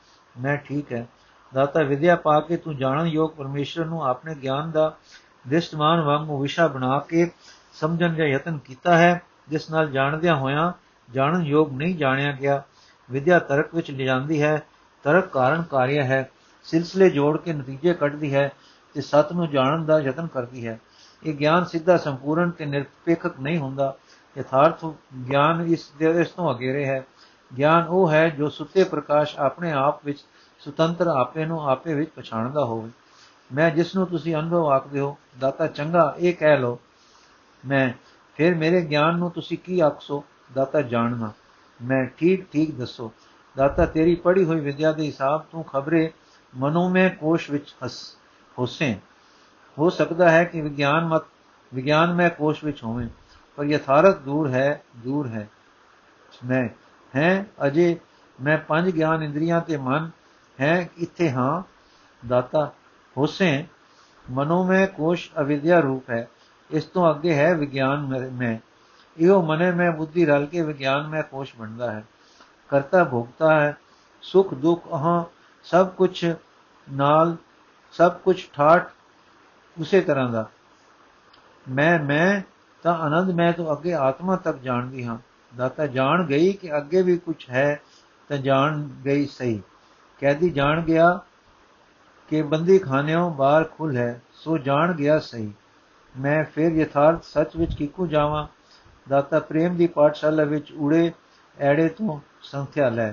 [0.42, 1.08] ਮੈਂ ਠੀਕ ਹੈ।
[1.54, 4.96] ਦਾਤਾ ਵਿਦਿਆ ਪਾ ਕੇ ਤੂੰ ਜਾਣਨ ਯੋਗ ਪਰਮੇਸ਼ਰ ਨੂੰ ਆਪਣੇ ਗਿਆਨ ਦਾ
[5.48, 7.32] ਦਿਸ਼ਟਮਾਨ ਵਾਂਗ ਵਿਸ਼ਾ ਬਣਾ ਕੇ
[7.74, 10.72] ਸਮਝਣ ਦਾ ਯਤਨ ਕੀਤਾ ਹੈ, ਜਿਸ ਨਾਲ ਜਾਣਦਿਆਂ ਹੋਇਆਂ
[11.12, 12.64] ਜਾਣਨ ਯੋਗ ਨਹੀਂ ਜਾਣਿਆ ਗਿਆ।
[13.12, 14.64] ਵਿਦਿਆ ਤਰਕ ਵਿੱਚ ਲਿਜਾਂਦੀ ਹੈ।
[15.04, 16.30] ਤਰਕ ਕਾਰਨ ਕਾਰਿਆ ਹੈ।
[16.64, 18.52] ਸਿਲਸਿਲੇ ਜੋੜ ਕੇ ਨਤੀਜੇ ਕੱਢਦੀ ਹੈ
[18.94, 20.80] ਤੇ ਸਤ ਨੂੰ ਜਾਣਨ ਦਾ ਯਤਨ ਕਰਦੀ ਹੈ।
[21.24, 23.96] ਇਹ ਗਿਆਨ ਸਿੱਧਾ ਸੰਪੂਰਨ ਤੇ ਨਿਰਪੇਖਕ ਨਹੀਂ ਹੁੰਦਾ।
[24.38, 24.86] ਯਥਾਰਥ
[25.32, 27.06] ਗਿਆਨ ਇਸ ਦੇ, ਇਸ ਤੋਂ ਅਗੇਰੇ ਹੈ।
[27.58, 30.20] ਗਿਆਨ ਉਹ ਹੈ ਜੋ ਸੁੱਤੇ ਪ੍ਰਕਾਸ਼ ਆਪਣੇ ਆਪ ਵਿੱਚ
[30.60, 32.90] ਸੁਤੰਤਰ ਆਪੇ ਨੂੰ ਆਪੇ ਵਿੱਚ ਪਛਾਣਦਾ ਹੋਵੇ।
[33.54, 36.80] ਮੈਂ ਜਿਸ ਨੂੰ ਤੁਸੀਂ ਅਨੁਭਵ ਆਖਦੇ ਹੋ, ਦਾਤਾ ਚੰਗਾ, ਇਹ ਕਹਿ ਲੋ
[37.66, 37.90] ਮੈਂ,
[38.36, 40.24] ਫਿਰ ਮੇਰੇ ਗਿਆਨ ਨੂੰ ਤੁਸੀਂ ਕੀ ਆਖਸੋ?
[40.54, 41.32] ਦਾਤਾ ਜਾਣਨਾ।
[41.80, 43.12] ਮੈਂ, ਠੀਕ ਠੀਕ ਦੱਸੋ।
[43.58, 46.12] ਦਾਤਾ, ਤੇਰੀ ਪੜ੍ਹੀ ਹੋਈ ਵਿਦਿਆ ਦੇ ਹਿਸਾਬ ਤੋਂ ਖਬਰੇ
[46.54, 48.18] ਮਨੋਮੈ ਕੋਸ਼ ਵਿੱਚ ਹਸ।
[48.60, 48.96] ਹੋਸੇ
[49.80, 51.24] ਹੋ ਸਕਦਾ ਹੈ ਕਿ ਵਿਗਿਆਨ ਮਤ
[51.74, 53.08] ਵਿਗਿਆਨ ਮੈਂ ਕੋਸ਼ ਵਿੱਚ ਹੋਵੇ,
[53.56, 55.50] ਪਰ ਯਥਾਰਥ ਦੂਰ ਹੈ ਦੂਰ ਹੈ।
[56.46, 56.70] ਮੈਂ,
[57.16, 58.00] ਹੈ, ਅਜੇ
[58.42, 60.12] ਮੈਂ ਪੰਜ ਗਿਆਨ ਇੰਦਰੀਆਂ ਤੇ ਮਨ,
[60.62, 61.62] ਹੈ, ਇੱਥੇ ਹਾਂ।
[62.28, 62.74] ਦਾਤਾ,
[63.18, 63.66] ਹੁਸੈਨ,
[64.32, 66.28] ਮਨੋਮੈ ਕੋਸ਼ ਅਵਿਦਿਆ ਰੂਪ ਹੈ।
[66.74, 68.58] ਇਸ ਤੋਂ ਅੱਗੇ ਹੈ ਵਿਗਿਆਨ ਮੈਂ
[69.18, 72.04] ਇਹੋ ਮਨੇ ਮੈਂ ਬੁੱਧੀ ਰਲ ਕੇ ਵਿਗਿਆਨ ਮੈਂ ਕੋਸ਼ ਬਣਦਾ ਹੈ।
[72.70, 73.78] ਕਰਤਾ ਭੋਗਤਾ ਹੈ,
[74.22, 75.24] ਸੁਖ ਦੁਖ ਹਾਂ
[75.64, 76.26] ਸਭ ਕੁਝ
[76.92, 77.36] ਨਾਲ,
[77.92, 78.88] ਸਭ ਕੁਝ ਠਾਠ,
[79.80, 80.50] ਉਸੇ ਤਰ੍ਹਾਂ ਦਾ।
[81.70, 82.42] ਮੈਂ ਮੈਂ,
[82.84, 85.18] ਤਾਂ ਆਨੰਦ ਮੈਂ ਤੋਂ ਅੱਗੇ ਆਤਮਾ ਤੱਕ ਜਾਣਦੀ ਹਾਂ।
[85.58, 87.82] ਦਾਤਾ ਜਾਣ ਗਈ ਕਿ ਅੱਗੇ ਵੀ ਕੁਝ ਹੈ,
[88.30, 89.62] ਤਾਂ ਜਾਣ ਗਈ ਸਹੀ।
[90.20, 91.20] ਕੈਦੀ ਜਾਣ ਗਿਆ
[92.30, 95.54] ਕਿ ਬੰਦੀ ਖਾਨਿਓ ਬਾਹਰ ਖੁੱਲ ਹੈ, ਸੋ ਜਾਣ ਗਿਆ ਸਹੀ।
[96.20, 98.48] ਮੈਂ ਫਿਰ ਯਥਾਰਥ ਸੱਚ ਵਿੱਚ ਕਿਕੂ ਜਾਵਾਂ,
[99.10, 101.12] ਦਾਤਾ ਪ੍ਰੇਮ ਦੀ ਪਾਠਸ਼ਾਲਾ ਵਿੱਚ ਉੜੇ
[101.60, 103.12] ਐੜੇ ਤੋਂ ਸੰਥਿਆ ਲੈ।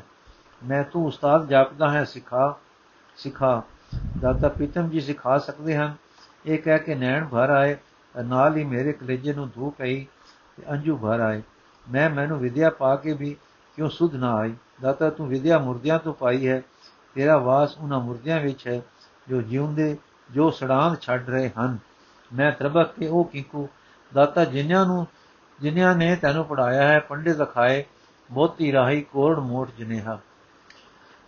[0.62, 2.56] ਮੈਂ ਤੂੰ ਉਸਤਾਦ ਜਾਪਦਾ ਹੈ, ਸਿਖਾ
[3.16, 3.62] ਸਿਖਾ।
[4.20, 5.94] ਦਾਤਾ ਪੀਤਮ ਜੀ ਸਿਖਾ ਸਕਦੇ ਹਨ।
[6.46, 7.76] ਇਹ ਕਹਿ ਕੇ ਨੈਣ ਭਰ ਆਏ
[8.24, 10.04] ਨਾਲ ਹੀ ਮੇਰੇ ਕਲੇਜੇ ਨੂੰ ਧੂ ਪਈ
[10.56, 11.42] ਤੇ ਅੰਜੂ ਭਰ ਆਏ।
[11.90, 13.36] ਮੈਂ ਮੈਨੂੰ ਵਿਦਿਆ ਪਾ ਕੇ ਵੀ
[13.76, 14.54] ਕਿਉਂ ਸੁਧ ਨਾ ਆਈ?
[14.82, 16.62] ਦਾਤਾ ਤੂੰ ਵਿਦਿਆ ਮੁਰਦਿਆਂ ਤੋਂ ਪਾਈ ਹੈ,
[17.14, 18.80] ਤੇਰਾ ਵਾਸ ਉਹਨਾਂ ਮੁਰਦਿਆਂ ਵਿੱਚ ਹੈ
[19.28, 19.96] ਜੋ ਜਿਉਂਦੇ,
[20.30, 21.78] ਜੋ ਸੜਾਂਦ ਛੱਡ ਰਹੇ ਹਨ।
[22.32, 23.68] ਮੈਂ ਤਰਬਕ ਕੇ ਉਹ ਕੀਕੂ,
[24.14, 25.06] ਦਾਤਾ ਜਿਨ੍ਹਾਂ ਨੂੰ
[25.60, 27.84] ਜਿਨ੍ਹਾਂ ਨੇ ਤੈਨੂੰ ਪੜਾਇਆ ਹੈ, ਪੰਡਿਤ ਲਖਾਏ
[28.30, 30.18] ਮੋਤੀ ਰਾਹੀ ਕੋੜ ਮੋਟ ਜਨੇਹਾ।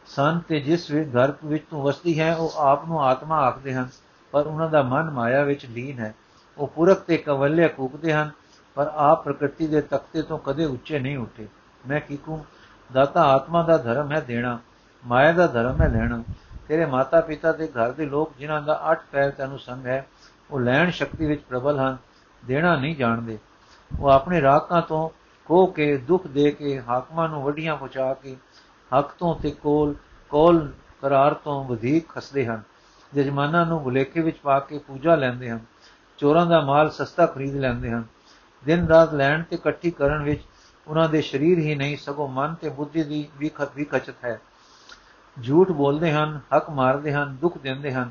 [0.07, 3.89] ਸੰ ਤੇ ਜਿਸ ਵੀ ਘਰ ਵਿੱਚ ਤੂੰ ਵਸਦੀ ਹੈ, ਉਹ ਆਪ ਨੂੰ ਆਤਮਾ ਆਖਦੇ ਹਨ,
[4.33, 6.15] ਪਰ ਉਹਨਾਂ ਦਾ ਮਨ ਮਾਇਆ ਵਿੱਚ ਲੀਨ ਹੈ।
[6.59, 8.31] ਉਹ ਪੁਰਖ ਤੇ ਕਵਲਿਆ ਕੂਕਦੇ ਹਨ,
[8.75, 11.49] ਪਰ ਆਪ ਪ੍ਰਕਿਰਤੀ ਦੇ ਤਖਤੇ ਤੋਂ ਕਦੇ ਉੱਚੇ ਨਹੀਂ ਉੱਠੇ।
[11.89, 12.45] ਮੈਂ ਕੀਕੂ,
[12.93, 14.59] ਦਾਤਾ ਆਤਮਾ ਦਾ ਧਰਮ ਹੈ ਦੇਣਾ,
[15.07, 16.23] ਮਾਇਆ ਦਾ ਧਰਮ ਹੈ ਲੈਣਾ।
[16.69, 20.07] ਤੇਰੇ ਮਾਤਾ ਪਿਤਾ ਦੇ ਘਰ ਦੇ ਲੋਕ ਜਿਨ੍ਹਾਂ ਦਾ ਅੱਠ ਪੈਰ ਤੈਨੂੰ ਸੰਗ ਹੈ
[20.53, 21.97] ਉਹ ਲੈਣ ਸ਼ਕਤੀ ਵਿੱਚ ਪ੍ਰਬਲ ਹਨ,
[22.43, 23.39] ਦੇਣਾ ਨਹੀਂ ਜਾਣਦੇ।
[24.01, 25.09] ਉਹ ਆਪਣੇ ਰਾਕਾਂ ਤੋਂ
[25.47, 28.37] ਕੋ ਕੇ, ਦੁੱਖ ਦੇ ਕੇ, ਹਾਕਮਾਂ ਨੂੰ ਵੱਡੀਆਂ ਪਹੁੰਚਾ ਕੇ,
[28.99, 29.95] ਹੱਕ ਤੋਂ ਤੇ ਕੋਲ
[30.31, 30.71] ਕੋਲ
[31.03, 32.63] ਕਰਾਰ ਤੋਂ ਵਧੇਕ ਖਸਦੇ ਹਨ।
[33.15, 35.61] ਜਜਮਾਨਾਂ ਨੂੰ ਬੁਲੇਖੇ ਵਿੱਚ ਪਾ ਕੇ ਪੂਜਾ ਲੈਂਦੇ ਹਨ,
[36.19, 38.05] ਚੋਰਾਂ ਦਾ ਮਾਲ ਸਸਤਾ ਖਰੀਦ ਲੈਂਦੇ ਹਨ।
[38.65, 40.43] ਦਿਨ ਰਾਤ ਲੈਣ ਤੇ ਇਕੱਠੀ ਕਰਨ ਵਿੱਚ
[40.87, 44.41] ਉਹਨਾਂ ਦੇ ਸਰੀਰ ਹੀ ਨਹੀਂ, ਸਗੋਂ ਮਨ ਤੇ ਬੁੱਧੀ ਦੀ ਵੀ ਖਤਵੀ ਕਚਤ ਹੈ।
[45.43, 48.11] ਝੂਠ ਬੋਲਦੇ ਹਨ, ਹੱਕ ਮਾਰਦੇ ਹਨ, ਦੁੱਖ ਦਿੰਦੇ ਹਨ।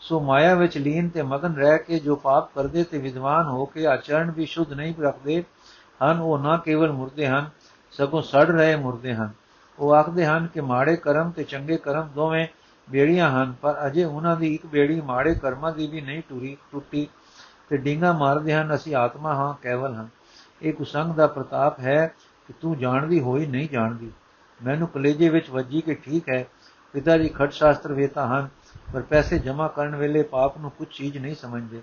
[0.00, 3.86] ਸੋ ਮਾਇਆ ਵਿੱਚ ਲੀਨ ਤੇ ਮਗਨ ਰਹਿ ਕੇ ਜੋ ਪਾਪ ਕਰਦੇ ਤੇ ਵਿਦਵਾਨ ਹੋ ਕੇ
[3.86, 5.44] ਆਚਰਣ ਵੀ ਸ਼ੁੱਧ ਨਹੀਂ ਰੱਖਦੇ
[6.02, 7.50] ਹਨ, ਉਹ ਨਾ ਕੇਵਲ ਮੁਰਦੇ ਹਨ,
[7.90, 9.30] ਸਗੋਂ ਸੜ ਰਹੇ ਮੁਰਦੇ ਹਨ।
[9.78, 12.46] ਉਹ ਆਖਦੇ ਹਨ ਕਿ ਮਾੜੇ ਕਰਮ ਤੇ ਚੰਗੇ ਕਰਮ ਦੋਵੇਂ
[12.90, 17.08] ਬੇੜੀਆਂ ਹਨ, ਪਰ ਅਜੇ ਉਹਨਾਂ ਦੀ ਇੱਕ ਬੇੜੀ ਮਾੜੇ ਕਰਮਾਂ ਦੀ ਵੀ ਨਹੀਂ ਟੁਰੀ, ਟੁੱਟੀ
[17.68, 20.06] ਤੇ ਡਿੰਗਾ ਮਾਰਦੇ ਹਨ, ਅਸੀਂ ਆਤਮਾ ਹਾਂ, ਕੇਵਲ ਹਾਂ।
[20.62, 22.14] ਇਹ ਕੁਸੰਗ ਦਾ ਪ੍ਰਤਾਪ ਹੈ
[22.46, 24.12] ਕਿ ਤੂੰ ਜਾਣਦੀ ਹੋਈ ਨਹੀਂ ਜਾਣਦੀ।
[24.64, 26.46] ਮੈਨੂੰ ਕਲੇਜੇ ਵਿੱਚ ਵੱਜੀ ਕਿ ਠੀਕ ਹੈ,
[26.92, 28.48] ਪਿਤਾ ਜੀ ਖੜ ਸ਼ਾਸਤਰ ਵੇਤਾ ਹਨ
[28.92, 31.82] ਪਰ ਪੈਸੇ ਜਮ੍ਹਾਂ ਕਰਨ ਵੇਲੇ ਪਾਪ ਨੂੰ ਕੁਝ ਚੀਜ਼ ਨਹੀਂ ਸਮਝਦੇ।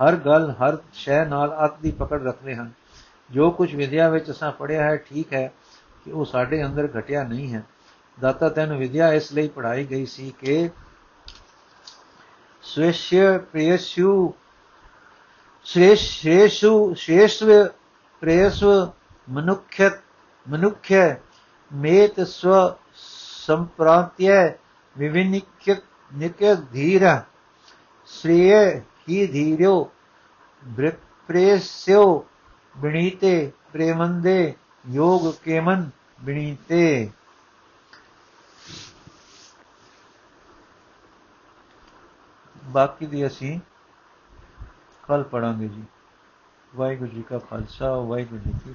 [0.00, 2.70] ਹਰ ਗੱਲ, ਹਰ ਸ਼ੈ ਨਾਲ ਅੱਤ ਦੀ ਪਕੜ ਰੱਖਦੇ ਹਨ।
[3.30, 5.52] ਜੋ ਕੁਝ ਵਿਦਿਆ ਵਿੱਚ ਅਸਾਂ ਪੜਿਆ ਹੈ, ਠੀਕ ਹੈ
[6.04, 7.62] ਕਿ ਉਹ ਸਾਡੇ ਅੰਦਰ ਘਟਿਆ ਨਹੀਂ ਹੈ।
[8.20, 10.70] ਦਾਤਾ ਤੈਨੂੰ ਵਿਦਿਆ ਇਸ ਲਈ ਪੜਾਈ ਗਈ ਸੀ ਕਿ
[12.62, 14.34] ਸਵੇਸ਼ਯ ਪ੍ਰੇਸ਼ੂ
[15.64, 17.66] ਸ਼੍ਰੇਸ਼ ਸ਼੍ਰੇਸ਼ੂ ਸ਼੍ਰੇਸ਼ਵ
[18.20, 18.90] ਪ੍ਰੇਸ਼ਵ
[19.30, 19.90] ਮਨੁਖਯ
[20.48, 21.14] ਮਨੁਖਯ
[21.72, 22.74] ਮੇਤ ਸਵ
[23.46, 24.52] ਸੰਪ੍ਰਾਂਤਯ
[24.98, 25.80] ਵਿਵਿਨਿਕ
[26.14, 27.20] ਨਿਕੇ ਧੀਰ
[28.06, 29.92] ਸ੍ਰੀਏ ਹੀ ਧੀਰੋ?
[31.26, 32.26] ਪ੍ਰੇਸਿਓ
[32.78, 34.54] ਬਿਣੀਤੇ ਪ੍ਰੇਮੰਦੇ
[34.88, 35.90] ਯੋਗ ਕੇਮਨ
[36.22, 37.10] ਬਿਣੀਤੇ।
[42.64, 43.60] ਬਾਕੀ ਦੀ ਅਸੀਂ
[45.02, 45.84] ਕੱਲ ਪੜਾਂਗੇ ਜੀ।
[46.76, 48.74] ਵਾਹਿਗੁਰੂ ਜੀ ਕਾ ਖਾਲਸਾ, ਵਾਹਿਗੁਰੂ ਜੀ ਕੀ